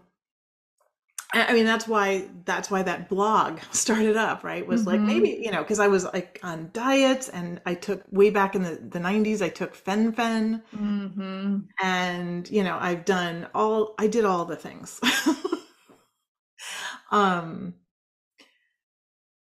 [1.33, 4.67] I mean that's why that's why that blog started up, right?
[4.67, 4.91] Was mm-hmm.
[4.91, 8.55] like maybe, you know, because I was like on diets and I took way back
[8.55, 10.63] in the, the 90s, I took fen-phen.
[10.77, 11.59] Mm-hmm.
[11.81, 15.01] And, you know, I've done all I did all the things.
[17.13, 17.75] um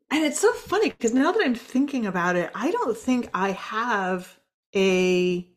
[0.09, 3.51] and it's so funny because now that I'm thinking about it, I don't think I
[3.51, 4.39] have
[4.75, 5.47] a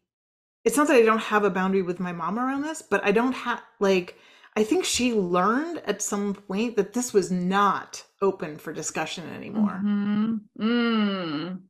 [0.65, 3.13] it's not that I don't have a boundary with my mom around this, but I
[3.13, 4.19] don't have like
[4.61, 9.81] I think she learned at some point that this was not open for discussion anymore.
[9.83, 10.63] Mm-hmm.
[10.63, 11.61] Mm.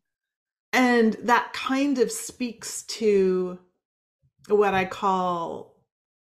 [0.72, 3.60] And that kind of speaks to
[4.48, 5.76] what I call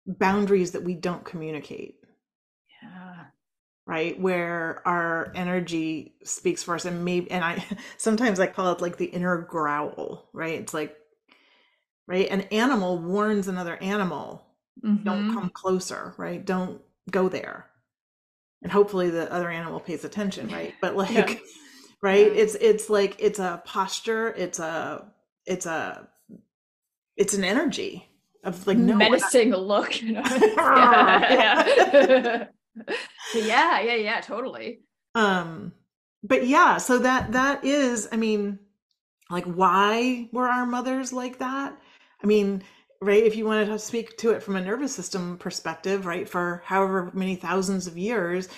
[0.05, 1.95] boundaries that we don't communicate.
[2.83, 3.27] Yeah.
[3.87, 4.19] Right.
[4.19, 6.83] Where our energy speaks for us.
[6.83, 7.63] And maybe, and I
[7.97, 10.59] sometimes I call it like the inner growl, right?
[10.59, 10.97] It's like
[12.05, 12.27] right?
[12.29, 14.48] An animal warns another animal,
[14.83, 15.03] mm-hmm.
[15.03, 16.43] don't come closer, right?
[16.43, 17.67] Don't go there.
[18.61, 20.73] And hopefully the other animal pays attention, right?
[20.81, 21.35] But like yeah.
[22.01, 22.27] right?
[22.27, 22.41] Yeah.
[22.41, 25.05] It's it's like it's a posture, it's a
[25.45, 26.07] it's a
[27.15, 28.09] it's an energy
[28.43, 30.23] of like no menacing look, you know.
[30.25, 32.45] yeah, yeah.
[33.35, 34.81] yeah, yeah, yeah, totally.
[35.15, 35.73] Um
[36.23, 38.59] but yeah, so that that is, I mean,
[39.29, 41.79] like why were our mothers like that?
[42.21, 42.63] I mean,
[43.01, 46.63] right, if you wanted to speak to it from a nervous system perspective, right, for
[46.65, 48.49] however many thousands of years,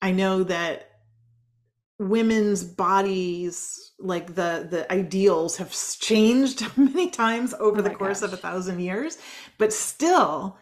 [0.00, 0.90] I know that
[1.98, 8.28] women's bodies like the the ideals have changed many times over oh the course gosh.
[8.28, 9.16] of a thousand years
[9.56, 10.58] but still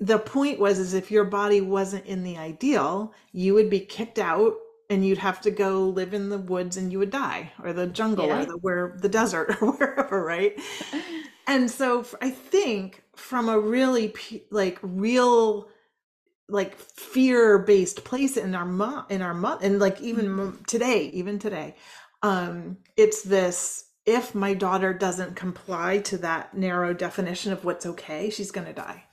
[0.00, 4.18] the point was is if your body wasn't in the ideal you would be kicked
[4.18, 4.54] out
[4.88, 7.86] and you'd have to go live in the woods and you would die or the
[7.86, 8.42] jungle yeah.
[8.42, 10.58] or the where the desert or wherever right
[11.50, 14.14] and so i think from a really
[14.50, 15.68] like real
[16.48, 20.62] like fear based place in our mom in our mom and like even mm-hmm.
[20.64, 21.74] today even today
[22.22, 28.30] um it's this if my daughter doesn't comply to that narrow definition of what's okay
[28.30, 29.04] she's going to die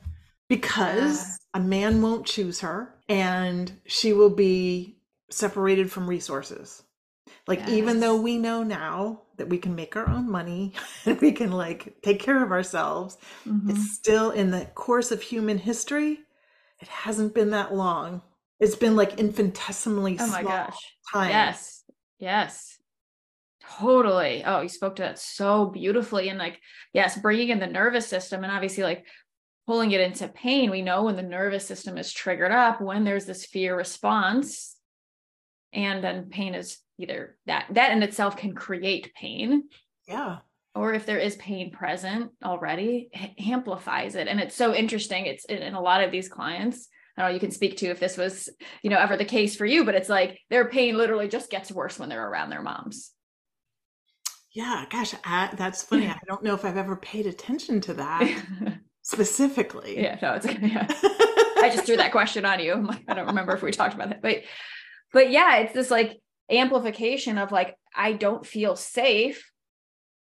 [0.49, 1.61] because yeah.
[1.61, 4.97] a man won't choose her and she will be
[5.29, 6.83] separated from resources.
[7.47, 7.69] Like yes.
[7.69, 10.73] even though we know now that we can make our own money
[11.05, 13.69] and we can like take care of ourselves, mm-hmm.
[13.69, 16.19] it's still in the course of human history.
[16.79, 18.21] It hasn't been that long.
[18.59, 20.77] It's been like infinitesimally oh my gosh.
[21.11, 21.29] time.
[21.29, 21.83] Yes.
[22.19, 22.77] Yes.
[23.79, 24.43] Totally.
[24.45, 26.29] Oh, you spoke to that so beautifully.
[26.29, 26.59] And like,
[26.93, 29.05] yes, bringing in the nervous system and obviously like
[29.67, 30.71] pulling it into pain.
[30.71, 34.75] We know when the nervous system is triggered up, when there's this fear response,
[35.73, 39.63] and then pain is either that that in itself can create pain.
[40.07, 40.37] Yeah.
[40.75, 44.27] Or if there is pain present already amplifies it.
[44.27, 45.25] And it's so interesting.
[45.25, 47.87] It's in, in, a lot of these clients i don't know you can speak to
[47.87, 48.47] if this was
[48.83, 51.71] you know ever the case for you but it's like their pain literally just gets
[51.71, 53.11] worse when they're around their moms.
[54.53, 56.07] Yeah gosh I, that's funny.
[56.07, 60.01] I don't know if i've ever paid attention to that specifically.
[60.01, 60.85] Yeah, no, it's yeah.
[60.89, 62.75] I just threw that question on you.
[62.75, 64.43] Like, I don't remember if we talked about that, but
[65.13, 69.51] but yeah, it's this like amplification of like I don't feel safe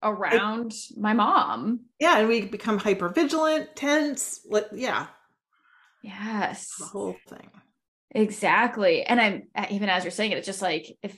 [0.03, 1.81] around it, my mom.
[1.99, 4.41] Yeah, and we become hyper vigilant, tense.
[4.49, 5.07] Like, yeah.
[6.03, 6.75] Yes.
[6.79, 7.51] The whole thing.
[8.13, 9.05] Exactly.
[9.05, 11.17] And I'm uh, even as you're saying it, it's just like if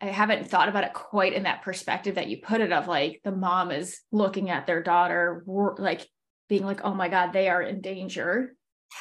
[0.00, 3.20] I haven't thought about it quite in that perspective that you put it of like
[3.24, 6.06] the mom is looking at their daughter, like
[6.48, 8.54] being like, oh my God, they are in danger.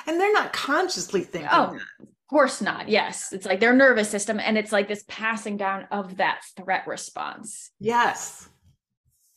[0.05, 1.49] And they're not consciously thinking.
[1.51, 2.07] Oh, that.
[2.27, 2.89] Of course not.
[2.89, 3.31] Yes.
[3.31, 4.37] It's like their nervous system.
[4.37, 7.71] And it's like this passing down of that threat response.
[7.79, 8.49] Yes.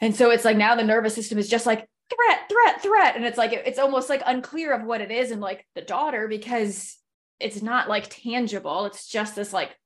[0.00, 3.14] And so it's like now the nervous system is just like threat, threat, threat.
[3.14, 6.26] And it's like, it's almost like unclear of what it is and like the daughter
[6.26, 6.96] because
[7.38, 8.86] it's not like tangible.
[8.86, 9.76] It's just this like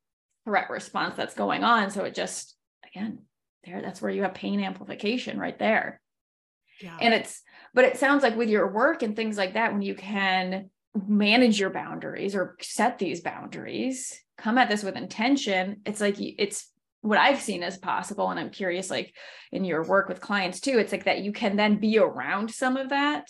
[0.43, 1.91] threat response that's going on.
[1.91, 2.55] So it just,
[2.91, 3.19] again,
[3.65, 6.01] there, that's where you have pain amplification right there.
[6.81, 6.97] Yeah.
[6.99, 7.43] And it's,
[7.75, 10.71] but it sounds like with your work and things like that, when you can
[11.07, 16.69] manage your boundaries or set these boundaries, come at this with intention, it's like it's
[17.01, 18.29] what I've seen as possible.
[18.29, 19.13] And I'm curious, like
[19.51, 22.77] in your work with clients too, it's like that you can then be around some
[22.77, 23.27] of that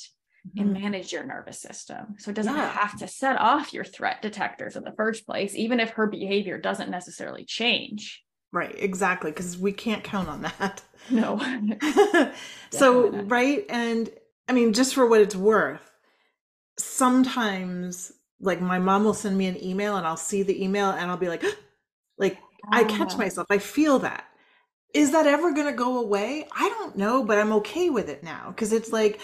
[0.47, 0.62] mm-hmm.
[0.62, 2.15] and manage your nervous system.
[2.17, 2.71] So it doesn't yeah.
[2.71, 6.58] have to set off your threat detectors in the first place, even if her behavior
[6.58, 8.23] doesn't necessarily change.
[8.51, 9.32] Right, exactly.
[9.32, 10.82] Because we can't count on that.
[11.10, 11.41] No.
[12.71, 13.65] so, right.
[13.69, 14.10] And
[14.47, 15.91] I mean, just for what it's worth,
[16.77, 21.09] sometimes like my mom will send me an email and I'll see the email and
[21.09, 21.43] I'll be like,
[22.17, 22.38] like,
[22.71, 23.17] I catch ah.
[23.17, 23.47] myself.
[23.49, 24.25] I feel that.
[24.93, 26.47] Is that ever going to go away?
[26.57, 29.19] I don't know, but I'm okay with it now because it's like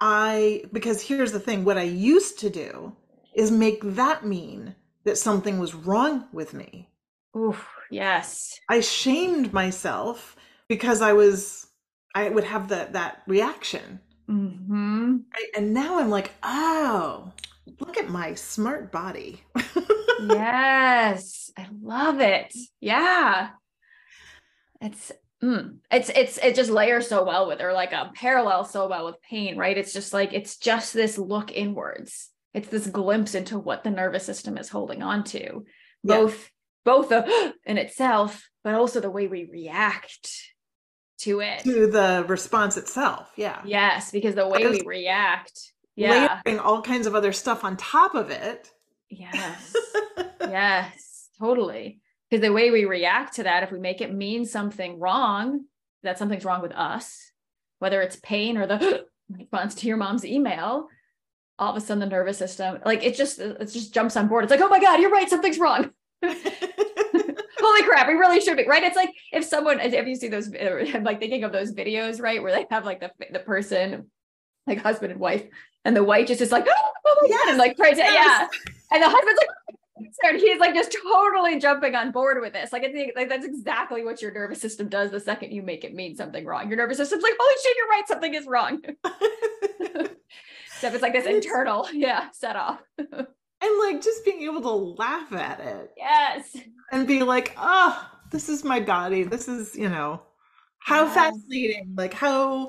[0.00, 2.96] I because here's the thing, what I used to do
[3.36, 6.90] is make that mean that something was wrong with me.
[7.36, 8.58] Oof, yes.
[8.68, 10.36] I shamed myself
[10.68, 11.68] because I was
[12.16, 14.00] I would have that that reaction.
[14.28, 15.16] Mm-hmm.
[15.32, 15.48] Right?
[15.56, 17.32] And now I'm like, oh,
[17.80, 19.42] look at my smart body.
[20.20, 22.54] yes, I love it.
[22.80, 23.50] Yeah,
[24.80, 28.88] it's mm, it's it's it just layers so well with or like a parallel so
[28.88, 29.76] well with pain, right?
[29.76, 32.30] It's just like it's just this look inwards.
[32.54, 35.64] It's this glimpse into what the nervous system is holding on to,
[36.04, 36.48] both yeah.
[36.84, 40.30] both the in itself, but also the way we react
[41.22, 41.60] to it.
[41.60, 43.32] To the response itself.
[43.36, 43.60] Yeah.
[43.64, 46.40] Yes, because the way we react yeah.
[46.44, 48.70] layering all kinds of other stuff on top of it.
[49.08, 49.74] Yes.
[50.42, 52.00] Yes totally.
[52.30, 55.64] Because the way we react to that if we make it mean something wrong
[56.02, 57.30] that something's wrong with us
[57.78, 60.88] whether it's pain or the response to your mom's email
[61.58, 64.44] all of a sudden the nervous system like it just it just jumps on board.
[64.44, 65.90] It's like oh my god you're right something's wrong
[67.62, 70.52] holy crap we really should be right it's like if someone if you see those
[70.54, 74.10] uh, i'm like thinking of those videos right where they have like the the person
[74.66, 75.44] like husband and wife
[75.84, 76.66] and the wife just is like,
[77.06, 78.12] oh my yes, god, and like crazy, yes.
[78.14, 78.48] yeah.
[78.92, 79.40] And the husband's
[80.22, 82.72] like, he's like just totally jumping on board with this.
[82.72, 85.84] Like I think like that's exactly what your nervous system does the second you make
[85.84, 86.68] it mean something wrong.
[86.68, 88.82] Your nervous system's like, holy shit, you're right, something is wrong.
[90.80, 92.80] so it's like this internal, yeah, set off.
[93.62, 95.92] and like just being able to laugh at it.
[95.96, 96.56] Yes.
[96.90, 99.22] And be like, oh, this is my body.
[99.22, 100.20] This is, you know,
[100.78, 101.14] how yes.
[101.14, 101.94] fascinating.
[101.96, 102.68] Like how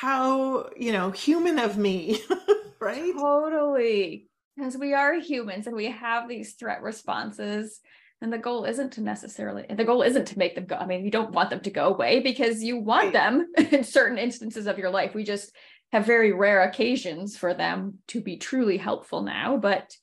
[0.00, 2.20] how you know human of me
[2.80, 7.80] right totally because we are humans and we have these threat responses
[8.20, 11.04] and the goal isn't to necessarily the goal isn't to make them go i mean
[11.04, 13.12] you don't want them to go away because you want right.
[13.12, 15.52] them in certain instances of your life we just
[15.90, 19.96] have very rare occasions for them to be truly helpful now but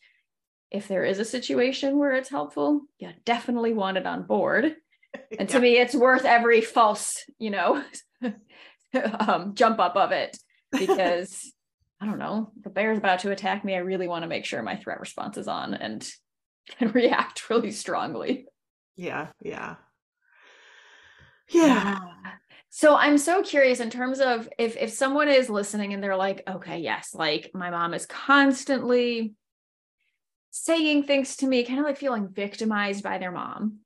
[0.71, 4.75] if there is a situation where it's helpful you definitely want it on board
[5.39, 7.83] and to me it's worth every false you know
[9.19, 10.37] um, jump up of it
[10.71, 11.53] because
[11.99, 13.75] I don't know, the bear's about to attack me.
[13.75, 16.07] I really want to make sure my threat response is on and
[16.79, 18.45] and react really strongly.
[18.95, 19.75] Yeah, yeah.
[21.49, 21.99] Yeah.
[22.69, 26.43] So I'm so curious in terms of if if someone is listening and they're like,
[26.47, 29.33] okay, yes, like my mom is constantly
[30.57, 33.79] saying things to me, kind of like feeling victimized by their mom,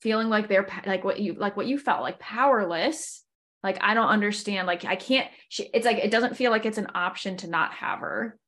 [0.00, 3.22] feeling like they're like what you like what you felt like powerless
[3.66, 4.68] like I don't understand.
[4.68, 5.28] Like I can't.
[5.48, 8.38] She, it's like it doesn't feel like it's an option to not have her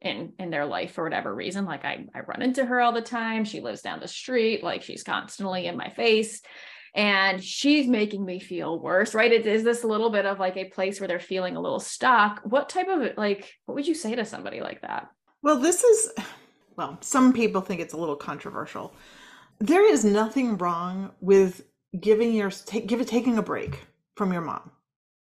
[0.00, 1.66] in in their life for whatever reason.
[1.66, 3.44] Like I I run into her all the time.
[3.44, 4.64] She lives down the street.
[4.64, 6.40] Like she's constantly in my face,
[6.94, 9.14] and she's making me feel worse.
[9.14, 9.30] Right?
[9.30, 12.40] It is this little bit of like a place where they're feeling a little stuck.
[12.42, 15.08] What type of like what would you say to somebody like that?
[15.42, 16.12] Well, this is
[16.76, 16.98] well.
[17.00, 18.94] Some people think it's a little controversial.
[19.58, 21.64] There is nothing wrong with
[21.98, 23.80] giving your take, give it taking a break
[24.16, 24.70] from your mom.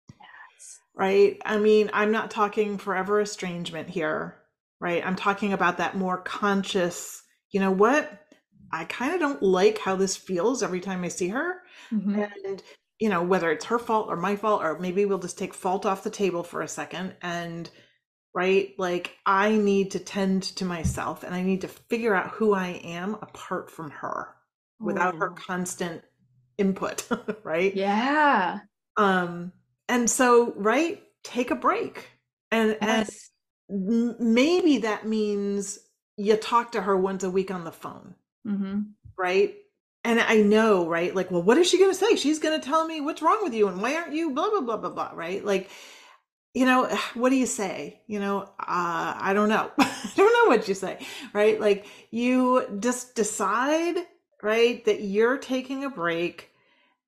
[0.10, 0.80] Yes.
[1.00, 1.42] right?
[1.46, 4.36] I mean, I'm not talking forever estrangement here,
[4.80, 5.06] right?
[5.06, 8.28] I'm talking about that more conscious, you know what?
[8.72, 11.62] I kind of don't like how this feels every time I see her.
[11.92, 12.24] Mm-hmm.
[12.46, 12.62] And,
[13.00, 15.86] you know, whether it's her fault or my fault, or maybe we'll just take fault
[15.86, 17.70] off the table for a second and,
[18.34, 18.74] right?
[18.78, 22.80] Like, I need to tend to myself and I need to figure out who I
[22.84, 24.36] am apart from her
[24.80, 26.04] without her constant
[26.58, 27.08] input,
[27.44, 27.76] right?
[27.76, 28.60] Yeah.
[28.96, 29.52] Um,
[29.88, 32.08] and so, right, take a break.
[32.52, 33.30] And, yes.
[33.68, 35.80] and maybe that means
[36.18, 38.16] you talk to her once a week on the phone
[38.50, 38.82] mm-hmm.
[39.18, 39.56] right?
[40.04, 41.14] And I know, right?
[41.14, 42.16] Like, well, what is she going to say?
[42.16, 44.62] She's going to tell me what's wrong with you and why aren't you blah blah
[44.62, 45.44] blah blah blah, right?
[45.44, 45.70] Like,
[46.54, 48.02] you know, what do you say?
[48.08, 49.72] You know, uh, I don't know.
[49.80, 51.60] I don't know what you say, right?
[51.60, 53.96] Like, you just decide,
[54.42, 56.50] right, that you're taking a break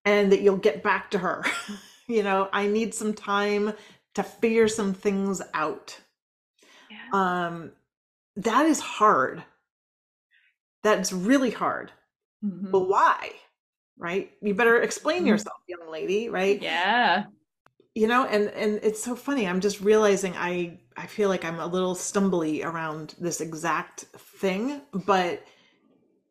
[0.05, 1.45] and that you'll get back to her.
[2.07, 3.73] you know, I need some time
[4.15, 5.99] to figure some things out.
[6.89, 6.97] Yeah.
[7.13, 7.71] Um,
[8.35, 9.43] that is hard
[10.83, 11.91] that's really hard.
[12.43, 12.71] Mm-hmm.
[12.71, 13.31] But why?
[13.97, 14.31] Right?
[14.41, 15.27] You better explain mm-hmm.
[15.27, 16.61] yourself, young lady, right?
[16.61, 17.25] Yeah.
[17.93, 19.47] You know, and and it's so funny.
[19.47, 24.81] I'm just realizing I I feel like I'm a little stumbly around this exact thing,
[24.93, 25.43] but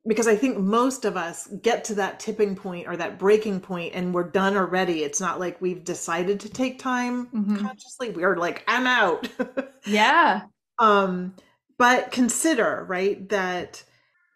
[0.07, 3.95] because I think most of us get to that tipping point or that breaking point
[3.95, 5.05] and we're done already.
[5.05, 7.57] It's not like we've decided to take time mm-hmm.
[7.57, 8.11] consciously.
[8.11, 9.29] We're like, I'm out.
[9.87, 10.43] yeah.
[10.79, 11.35] Um,
[11.77, 13.83] but consider, right, that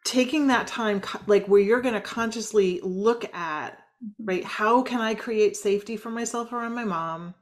[0.04, 3.78] taking that time like where you're going to consciously look at.
[4.18, 7.34] Right how can i create safety for myself around my mom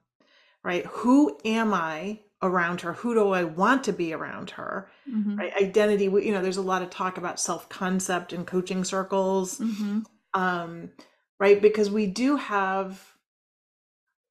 [0.63, 5.37] right who am i around her who do i want to be around her mm-hmm.
[5.37, 9.59] right identity you know there's a lot of talk about self concept in coaching circles
[9.59, 10.01] mm-hmm.
[10.35, 10.91] um
[11.39, 13.01] right because we do have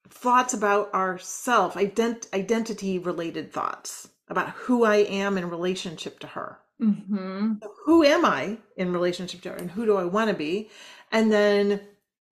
[0.10, 6.58] thoughts about ourself ident- identity related thoughts about who i am in relationship to her
[6.82, 7.54] Mm-hmm.
[7.86, 10.72] who am I in relationship to her and who do I want to be?
[11.12, 11.80] And then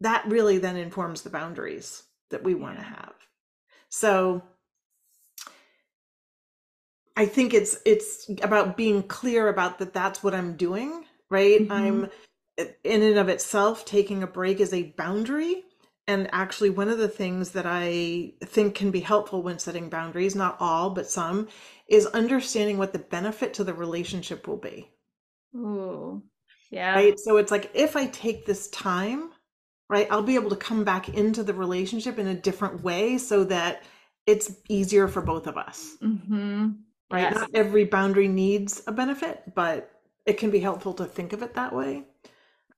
[0.02, 3.14] that really then informs the boundaries that we want to have.
[3.90, 4.44] So
[7.18, 11.62] I think it's it's about being clear about that that's what I'm doing, right?
[11.62, 11.72] Mm-hmm.
[11.72, 12.10] I'm
[12.84, 15.64] in and of itself taking a break is a boundary
[16.08, 20.36] and actually one of the things that I think can be helpful when setting boundaries,
[20.36, 21.48] not all, but some,
[21.88, 24.90] is understanding what the benefit to the relationship will be.
[25.56, 26.24] Ooh,
[26.72, 26.96] yeah.
[26.96, 27.20] Right.
[27.20, 29.30] So it's like if I take this time,
[29.90, 33.44] right, I'll be able to come back into the relationship in a different way so
[33.46, 33.84] that
[34.26, 35.98] it's easier for both of us.
[36.02, 36.70] Mm-hmm.
[37.12, 37.22] Right.
[37.22, 37.36] Yes.
[37.36, 39.92] Not every boundary needs a benefit, but
[40.26, 42.04] it can be helpful to think of it that way.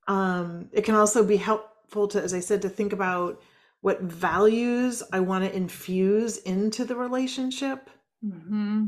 [0.07, 3.41] Um, it can also be helpful to, as I said, to think about
[3.81, 7.89] what values I want to infuse into the relationship.
[8.25, 8.85] Mm-hmm.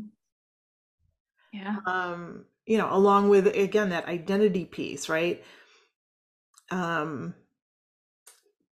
[1.52, 1.78] Yeah.
[1.86, 5.44] Um, you know, along with again that identity piece, right?
[6.72, 7.36] Um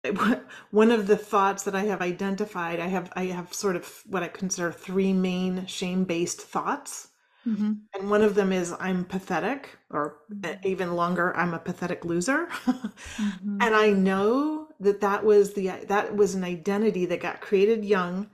[0.72, 4.24] one of the thoughts that I have identified, I have I have sort of what
[4.24, 7.10] I consider three main shame-based thoughts.
[7.48, 7.74] Mm-hmm.
[7.94, 10.66] And one of them is I'm pathetic, or mm-hmm.
[10.66, 12.48] even longer, I'm a pathetic loser.
[12.66, 13.58] mm-hmm.
[13.62, 18.30] And I know that that was the that was an identity that got created young,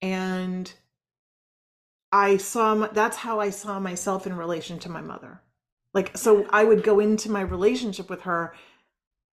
[0.00, 0.72] and
[2.10, 5.40] I saw my, that's how I saw myself in relation to my mother.
[5.94, 8.54] Like so I would go into my relationship with her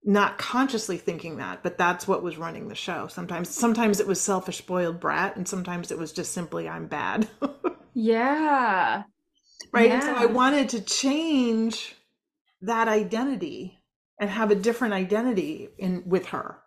[0.03, 3.07] not consciously thinking that, but that's what was running the show.
[3.07, 7.27] Sometimes sometimes it was selfish spoiled brat and sometimes it was just simply I'm bad.
[7.93, 9.03] yeah.
[9.73, 9.89] Right?
[9.89, 9.99] Yeah.
[9.99, 11.95] so I wanted to change
[12.61, 13.79] that identity
[14.19, 16.59] and have a different identity in with her.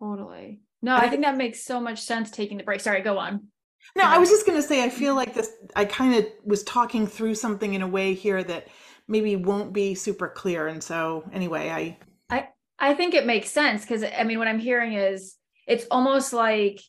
[0.00, 0.60] Totally.
[0.82, 2.80] No, I think that makes so much sense taking the break.
[2.80, 3.48] Sorry, go on.
[3.96, 6.62] No, I was just going to say, I feel like this, I kind of was
[6.64, 8.68] talking through something in a way here that
[9.08, 10.66] maybe won't be super clear.
[10.66, 11.98] And so, anyway, I.
[12.34, 12.48] I,
[12.78, 16.80] I think it makes sense because, I mean, what I'm hearing is it's almost like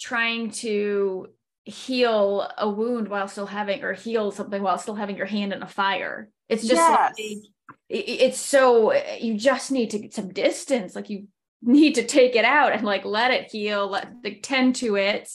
[0.00, 1.28] trying to
[1.64, 5.62] heal a wound while still having, or heal something while still having your hand in
[5.62, 6.30] a fire.
[6.48, 7.14] It's just yes.
[7.18, 7.36] like,
[7.88, 10.94] it's so, you just need to get some distance.
[10.94, 11.26] Like, you
[11.62, 15.28] need to take it out and like let it heal, let like, tend to it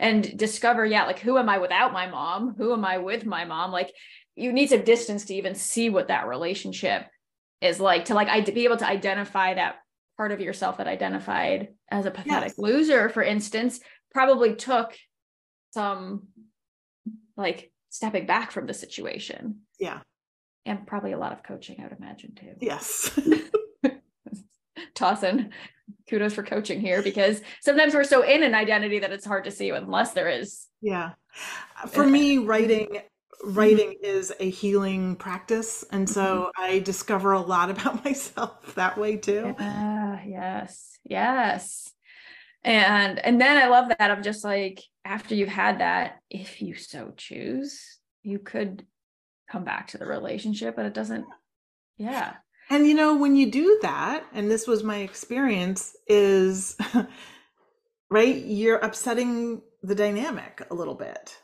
[0.00, 2.54] and discover, yeah, like who am I without my mom?
[2.56, 3.70] Who am I with my mom?
[3.70, 3.92] Like
[4.34, 7.06] you need some distance to even see what that relationship
[7.60, 9.76] is like to like I be able to identify that
[10.16, 12.58] part of yourself that identified as a pathetic yes.
[12.58, 13.80] loser, for instance,
[14.12, 14.96] probably took
[15.72, 16.28] some
[17.36, 19.60] like stepping back from the situation.
[19.78, 20.00] Yeah.
[20.66, 22.54] And probably a lot of coaching, I would imagine too.
[22.60, 23.18] Yes.
[24.94, 25.50] tossing
[26.08, 29.50] kudos for coaching here because sometimes we're so in an identity that it's hard to
[29.50, 30.66] see unless there is.
[30.82, 31.12] Yeah.
[31.88, 33.00] For me, writing
[33.42, 33.58] Mm-hmm.
[33.58, 36.62] writing is a healing practice and so mm-hmm.
[36.62, 39.54] i discover a lot about myself that way too.
[39.58, 41.90] Yeah, yes yes.
[42.62, 46.74] And and then i love that i'm just like after you've had that if you
[46.74, 48.84] so choose you could
[49.50, 51.24] come back to the relationship but it doesn't
[51.96, 52.34] yeah.
[52.70, 56.76] And you know when you do that and this was my experience is
[58.10, 61.36] right you're upsetting the dynamic a little bit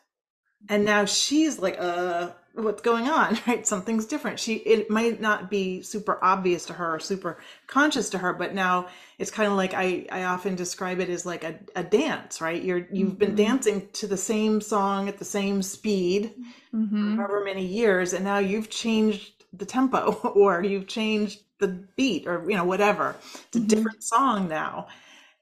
[0.69, 3.67] and now she's like uh what's going on right?
[3.67, 4.41] Something's different.
[4.41, 8.55] She it might not be super obvious to her or super conscious to her but
[8.55, 8.89] now
[9.19, 12.62] it's kind of like i i often describe it as like a, a dance right?
[12.62, 13.19] You're you've mm-hmm.
[13.19, 16.35] been dancing to the same song at the same speed
[16.75, 17.17] mm-hmm.
[17.17, 22.49] however many years and now you've changed the tempo or you've changed the beat or
[22.49, 23.17] you know whatever.
[23.21, 23.67] It's a mm-hmm.
[23.69, 24.89] different song now.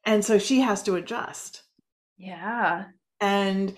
[0.05, 1.63] And so she has to adjust.
[2.17, 2.87] Yeah.
[3.21, 3.75] And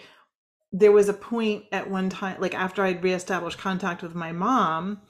[0.73, 5.01] there was a point at one time, like after I'd reestablished contact with my mom,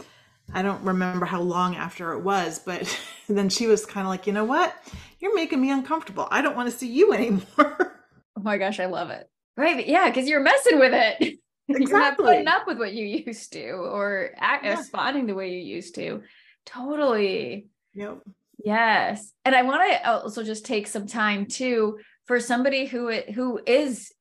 [0.52, 2.98] I don't remember how long after it was, but
[3.28, 4.74] then she was kind of like, you know what?
[5.18, 6.28] You're making me uncomfortable.
[6.30, 8.02] I don't want to see you anymore.
[8.36, 9.28] Oh my gosh, I love it.
[9.56, 9.86] Right.
[9.86, 10.10] Yeah.
[10.12, 11.38] Cause you're messing with it.
[11.68, 11.86] Exactly.
[11.90, 14.76] you're not putting up with what you used to or act, yeah.
[14.76, 16.22] responding the way you used to.
[16.66, 17.68] Totally.
[17.94, 18.18] Yep.
[18.58, 19.32] Yes.
[19.44, 24.12] And I want to also just take some time too for somebody who who is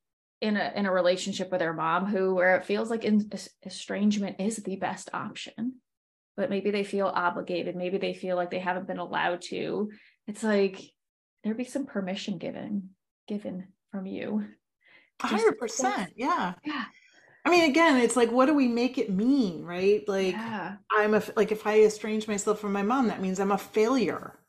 [0.45, 3.29] in a in a relationship with their mom who where it feels like in,
[3.65, 5.75] estrangement is the best option.
[6.37, 7.75] But maybe they feel obligated.
[7.75, 9.89] Maybe they feel like they haven't been allowed to.
[10.27, 10.81] It's like
[11.43, 12.89] there be some permission given
[13.27, 14.45] given from you.
[15.21, 16.53] 100% yeah.
[16.63, 16.85] Yeah.
[17.45, 20.03] I mean, again, it's like, what do we make it mean, right?
[20.07, 20.75] Like, yeah.
[20.91, 24.39] I'm a like, if I estrange myself from my mom, that means I'm a failure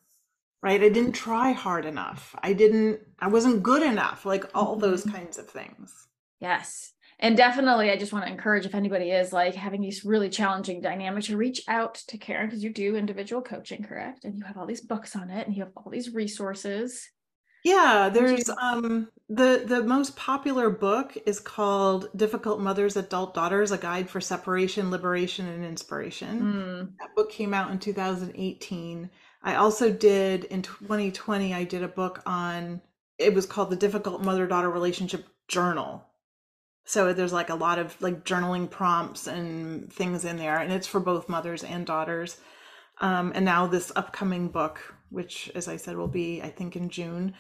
[0.63, 0.83] right?
[0.83, 2.35] I didn't try hard enough.
[2.43, 5.17] I didn't i wasn't good enough like all those mm-hmm.
[5.17, 6.09] kinds of things.
[6.41, 6.93] Yes.
[7.19, 10.81] And definitely i just want to encourage if anybody is like having these really challenging
[10.81, 14.25] dynamics to reach out to karen because you do individual coaching correct?
[14.25, 17.09] And you have all these books on it and you have all these resources.
[17.65, 23.79] Yeah there's um the the most popular book is called difficult mothers adult daughters a
[23.79, 26.41] guide for separation liberation and inspiration.
[26.43, 26.99] Mm.
[27.01, 29.11] that book came out in 2018
[29.47, 32.82] I also did in 2020, I did a book on,
[33.16, 36.05] it was called The Difficult Mother Daughter Relationship Journal.
[36.84, 40.86] So there's like a lot of like journaling prompts and things in there, and it's
[40.88, 42.40] for both mothers and daughters.
[43.01, 44.80] Um, and now this upcoming book,
[45.11, 47.34] which, as I said, will be I think in June.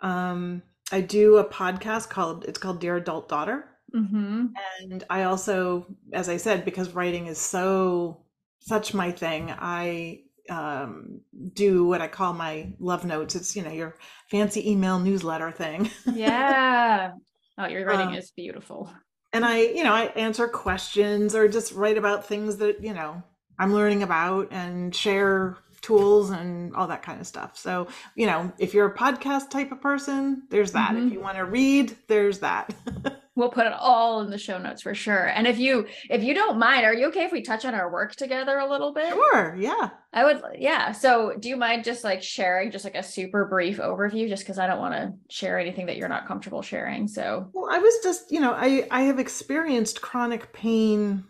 [0.00, 4.46] Um, I do a podcast called it's called Dear Adult Daughter, mm-hmm.
[4.80, 8.24] and I also, as I said, because writing is so
[8.60, 11.20] such my thing, I um,
[11.52, 13.34] do what I call my love notes.
[13.34, 13.96] It's you know your
[14.30, 15.90] fancy email newsletter thing.
[16.12, 17.12] yeah.
[17.56, 18.92] Oh, your writing um, is beautiful.
[19.32, 23.22] And I, you know, I answer questions or just write about things that you know
[23.58, 27.56] I'm learning about and share tools and all that kind of stuff.
[27.56, 30.92] So, you know, if you're a podcast type of person, there's that.
[30.92, 31.06] Mm-hmm.
[31.06, 32.74] If you want to read, there's that.
[33.38, 35.28] we'll put it all in the show notes for sure.
[35.28, 37.90] And if you if you don't mind are you okay if we touch on our
[37.90, 39.10] work together a little bit?
[39.10, 39.90] Sure yeah.
[40.12, 40.90] I would yeah.
[40.90, 44.28] So do you mind just like sharing just like a super brief overview?
[44.28, 47.48] Just because i don't want to share anything that you're not comfortable sharing so.
[47.54, 51.24] Well i was just you know i i have experienced chronic pain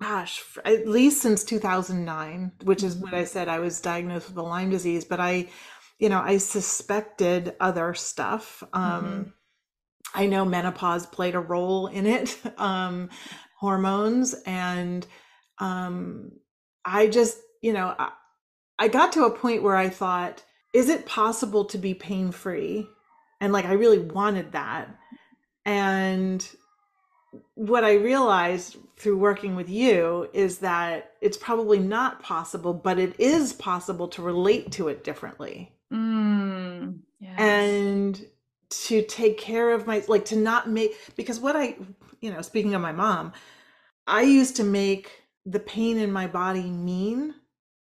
[0.00, 3.26] gosh at least since 2009 which is when i mm-hmm.
[3.26, 5.46] said i was diagnosed with the lyme disease but i
[5.98, 9.30] you know i suspected other stuff um mm-hmm
[10.14, 13.10] I know menopause played a role in it, um,
[13.58, 15.06] hormones, and
[15.58, 16.32] um,
[16.84, 18.10] I just, you know, I,
[18.78, 20.42] I got to a point where I thought,
[20.72, 22.86] is it possible to be pain free?
[23.40, 24.88] And like, I really wanted that.
[25.64, 26.46] And
[27.54, 33.18] what I realized through working with you is that it's probably not possible, but it
[33.18, 35.72] is possible to relate to it differently.
[35.92, 37.38] Mm, yes.
[37.38, 38.26] And
[38.70, 41.76] to take care of my like to not make because what I
[42.20, 43.32] you know speaking of my mom
[44.06, 45.10] I used to make
[45.44, 47.34] the pain in my body mean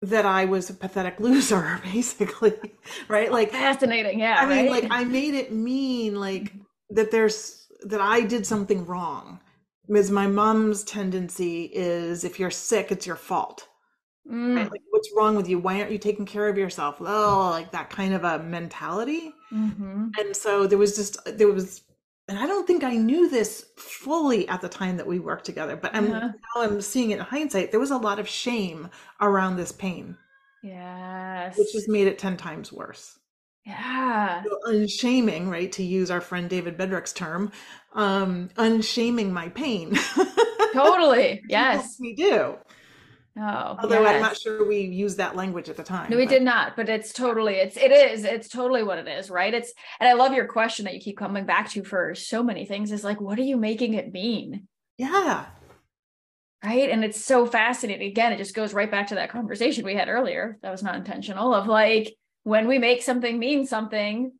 [0.03, 2.55] that I was a pathetic loser basically
[3.09, 3.31] right?
[3.31, 6.95] Like fascinating yeah I mean like I made it mean like mm-hmm.
[6.95, 9.41] that there's that I did something wrong.
[9.87, 13.69] Because my mom's tendency is if you're sick it's your fault
[14.31, 14.57] Mm.
[14.57, 14.71] Right?
[14.71, 15.59] Like, what's wrong with you?
[15.59, 16.97] Why aren't you taking care of yourself?
[17.01, 19.33] Oh, like that kind of a mentality.
[19.53, 20.09] Mm-hmm.
[20.19, 21.83] And so there was just, there was,
[22.29, 25.77] and I don't think I knew this fully at the time that we worked together,
[25.77, 26.29] but I'm, uh-huh.
[26.29, 27.71] now I'm seeing it in hindsight.
[27.71, 28.91] There was a lot of shame
[29.21, 30.17] around this pain.
[30.63, 31.57] Yes.
[31.57, 33.19] which just made it 10 times worse.
[33.65, 34.43] yeah.
[34.43, 35.71] So unshaming, right?
[35.73, 37.53] To use our friend David Bedrick's term,
[37.95, 39.95] um, unshaming my pain.
[40.75, 41.19] Totally.
[41.19, 41.97] Which he helped Yes.
[42.01, 42.57] We do.
[43.41, 46.11] Oh, Although I'm not sure we used that language at the time.
[46.11, 49.07] No, we but- did not, but it's totally, it's, it is, it's totally what it
[49.07, 49.55] is, right?
[49.55, 52.65] It's, and I love your question that you keep coming back to for so many
[52.65, 54.67] things is like, what are you making it mean?
[54.97, 55.47] Yeah.
[56.65, 56.91] Right.
[56.91, 58.09] And it's so fascinating.
[58.09, 60.59] Again, it just goes right back to that conversation we had earlier.
[60.63, 64.33] That was not intentional of like, when we make something mean something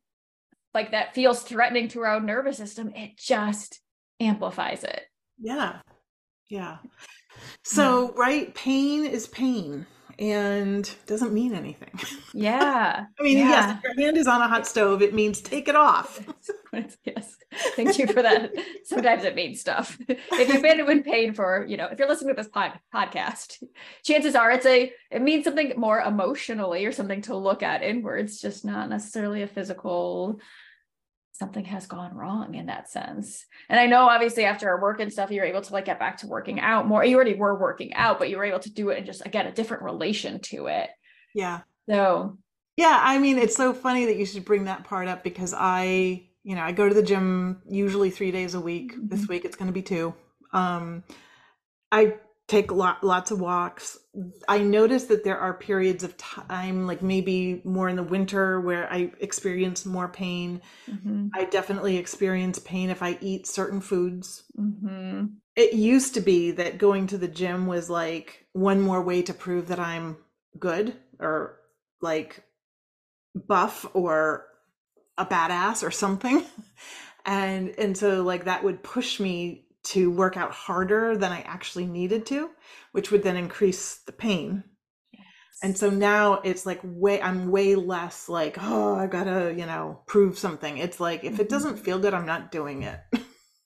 [0.73, 3.79] like that feels threatening to our own nervous system, it just
[4.19, 5.01] amplifies it.
[5.39, 5.79] Yeah.
[6.49, 6.79] Yeah.
[7.63, 9.85] So, right, pain is pain
[10.17, 11.91] and doesn't mean anything.
[12.31, 13.05] Yeah.
[13.19, 13.49] I mean, Yeah.
[13.49, 16.23] yes, if your hand is on a hot stove, it means take it off.
[17.03, 17.35] yes.
[17.75, 18.51] Thank you for that.
[18.85, 19.97] Sometimes it means stuff.
[20.07, 23.63] If you've been in pain for, you know, if you're listening to this pod- podcast,
[24.05, 28.39] chances are it's a, it means something more emotionally or something to look at inwards,
[28.39, 30.39] just not necessarily a physical,
[31.39, 33.45] something has gone wrong in that sense.
[33.69, 36.17] And I know obviously after our work and stuff, you're able to like get back
[36.17, 37.03] to working out more.
[37.03, 39.47] You already were working out, but you were able to do it and just, again,
[39.47, 40.89] a different relation to it.
[41.33, 41.61] Yeah.
[41.89, 42.37] So,
[42.75, 42.99] Yeah.
[43.01, 46.55] I mean, it's so funny that you should bring that part up because I, you
[46.55, 48.93] know, I go to the gym usually three days a week.
[49.01, 49.29] This Mhm.
[49.29, 50.13] week it's going to be two.
[50.53, 51.03] Um,
[51.91, 52.15] I
[52.49, 53.97] take lot, lots of walks.
[54.49, 58.91] I notice that there are periods of time, like maybe more in the winter, where
[58.91, 60.61] I experience more pain.
[60.87, 64.43] mhm, I definitely experience pain if I eat certain foods.
[64.57, 65.39] mhm.
[65.55, 69.33] It used to be that going to the gym was like one more way to
[69.33, 70.17] prove that I'm
[70.57, 71.59] good or
[72.01, 72.43] like
[73.35, 74.45] buff or
[75.17, 76.45] a badass or something.
[77.25, 81.85] And and so like that would push me to work out harder than I actually
[81.87, 82.51] needed to,
[82.91, 84.63] which would then increase the pain.
[85.61, 90.01] And so now it's like way I'm way less like, oh, I gotta, you know,
[90.07, 90.77] prove something.
[90.77, 91.49] It's like if it Mhm.
[91.49, 92.99] doesn't feel good, I'm not doing it.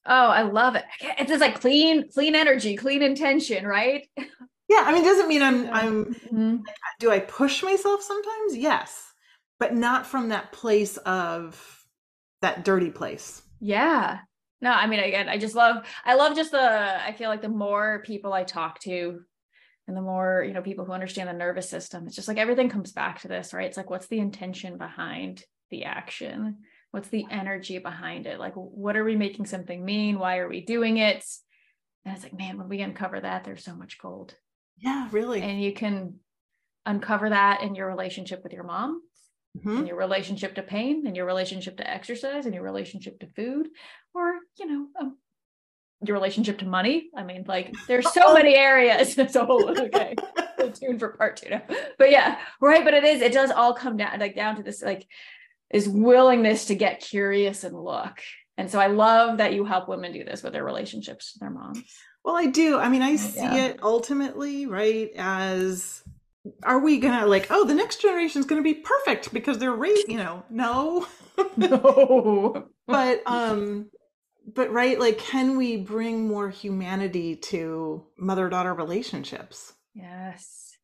[0.05, 0.83] Oh, I love it.
[1.17, 4.05] It's just like clean, clean energy, clean intention, right?
[4.69, 6.63] Yeah, I mean, it doesn't mean I'm I'm Mhm.
[6.99, 8.57] do I push myself sometimes?
[8.57, 9.13] Yes.
[9.59, 11.85] But not from that place of
[12.41, 13.43] that dirty place.
[13.59, 14.19] Yeah.
[14.63, 17.49] No, I mean, again, I just love, I love just the, I feel like the
[17.49, 19.19] more people I talk to
[19.89, 22.69] and the more, you know, people who understand the nervous system, it's just like everything
[22.69, 23.67] comes back to this, right?
[23.67, 26.59] It's like, what's the intention behind the action?
[26.91, 28.39] What's the energy behind it?
[28.39, 30.17] Like, what are we making something mean?
[30.17, 31.25] Why are we doing it?
[32.05, 34.33] And it's like, man, when we uncover that, there's so much gold.
[34.77, 35.41] Yeah, really.
[35.41, 36.19] And you can
[36.85, 39.01] uncover that in your relationship with your mom,
[39.57, 39.79] Mhm.
[39.81, 43.69] in your relationship to pain, and your relationship to exercise, and your relationship to food,
[44.13, 45.17] or you know, um,
[46.05, 47.09] your relationship to money.
[47.15, 49.13] I mean, like there's so many areas.
[49.31, 50.15] so okay,
[50.73, 51.49] tuned for part two.
[51.49, 51.61] Now.
[51.97, 52.83] But yeah, right.
[52.83, 53.21] But it is.
[53.21, 55.07] It does all come down like down to this like
[55.69, 58.19] is willingness to get curious and look.
[58.57, 61.49] And so I love that you help women do this with their relationships with their
[61.49, 61.81] moms.
[62.23, 62.77] Well, I do.
[62.77, 63.55] I mean, I see Yeah.
[63.65, 66.02] it ultimately, right, as
[66.63, 70.07] are we gonna like, oh, the next generation is gonna be perfect because they're raised,
[70.09, 71.07] you know, no.
[71.57, 72.67] No.
[72.87, 73.89] but um
[74.53, 79.73] but right, like can we bring more humanity to mother-daughter relationships?
[79.95, 80.77] yes.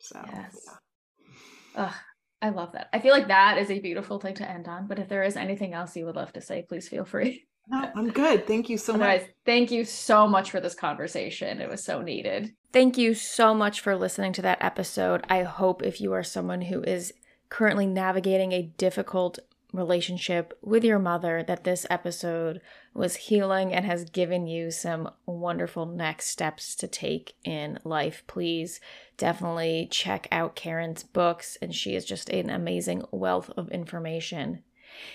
[0.00, 0.56] So Yes.
[0.66, 1.84] yeah.
[1.86, 1.94] Ugh,
[2.42, 2.88] I love that.
[2.92, 4.86] I feel like that is a beautiful thing to end on.
[4.86, 7.46] But if there is anything else you would love to say, please feel free.
[7.68, 8.46] No, I'm good.
[8.46, 9.00] Thank you so much.
[9.00, 11.60] Otherwise, thank you so much for this conversation.
[11.60, 12.54] It was so needed.
[12.72, 15.24] Thank you so much for listening to that episode.
[15.28, 17.14] I hope if you are someone who is
[17.48, 19.38] currently navigating a difficult
[19.72, 22.60] relationship with your mother, that this episode
[22.94, 28.22] was healing and has given you some wonderful next steps to take in life.
[28.26, 28.78] Please
[29.16, 34.62] definitely check out Karen's books, and she is just an amazing wealth of information.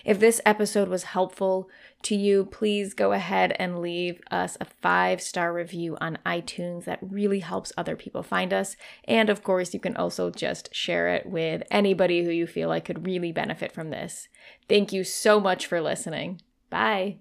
[0.05, 1.69] If this episode was helpful
[2.03, 6.85] to you, please go ahead and leave us a five star review on iTunes.
[6.85, 8.75] That really helps other people find us.
[9.05, 12.85] And of course, you can also just share it with anybody who you feel like
[12.85, 14.27] could really benefit from this.
[14.67, 16.41] Thank you so much for listening.
[16.69, 17.17] Bye.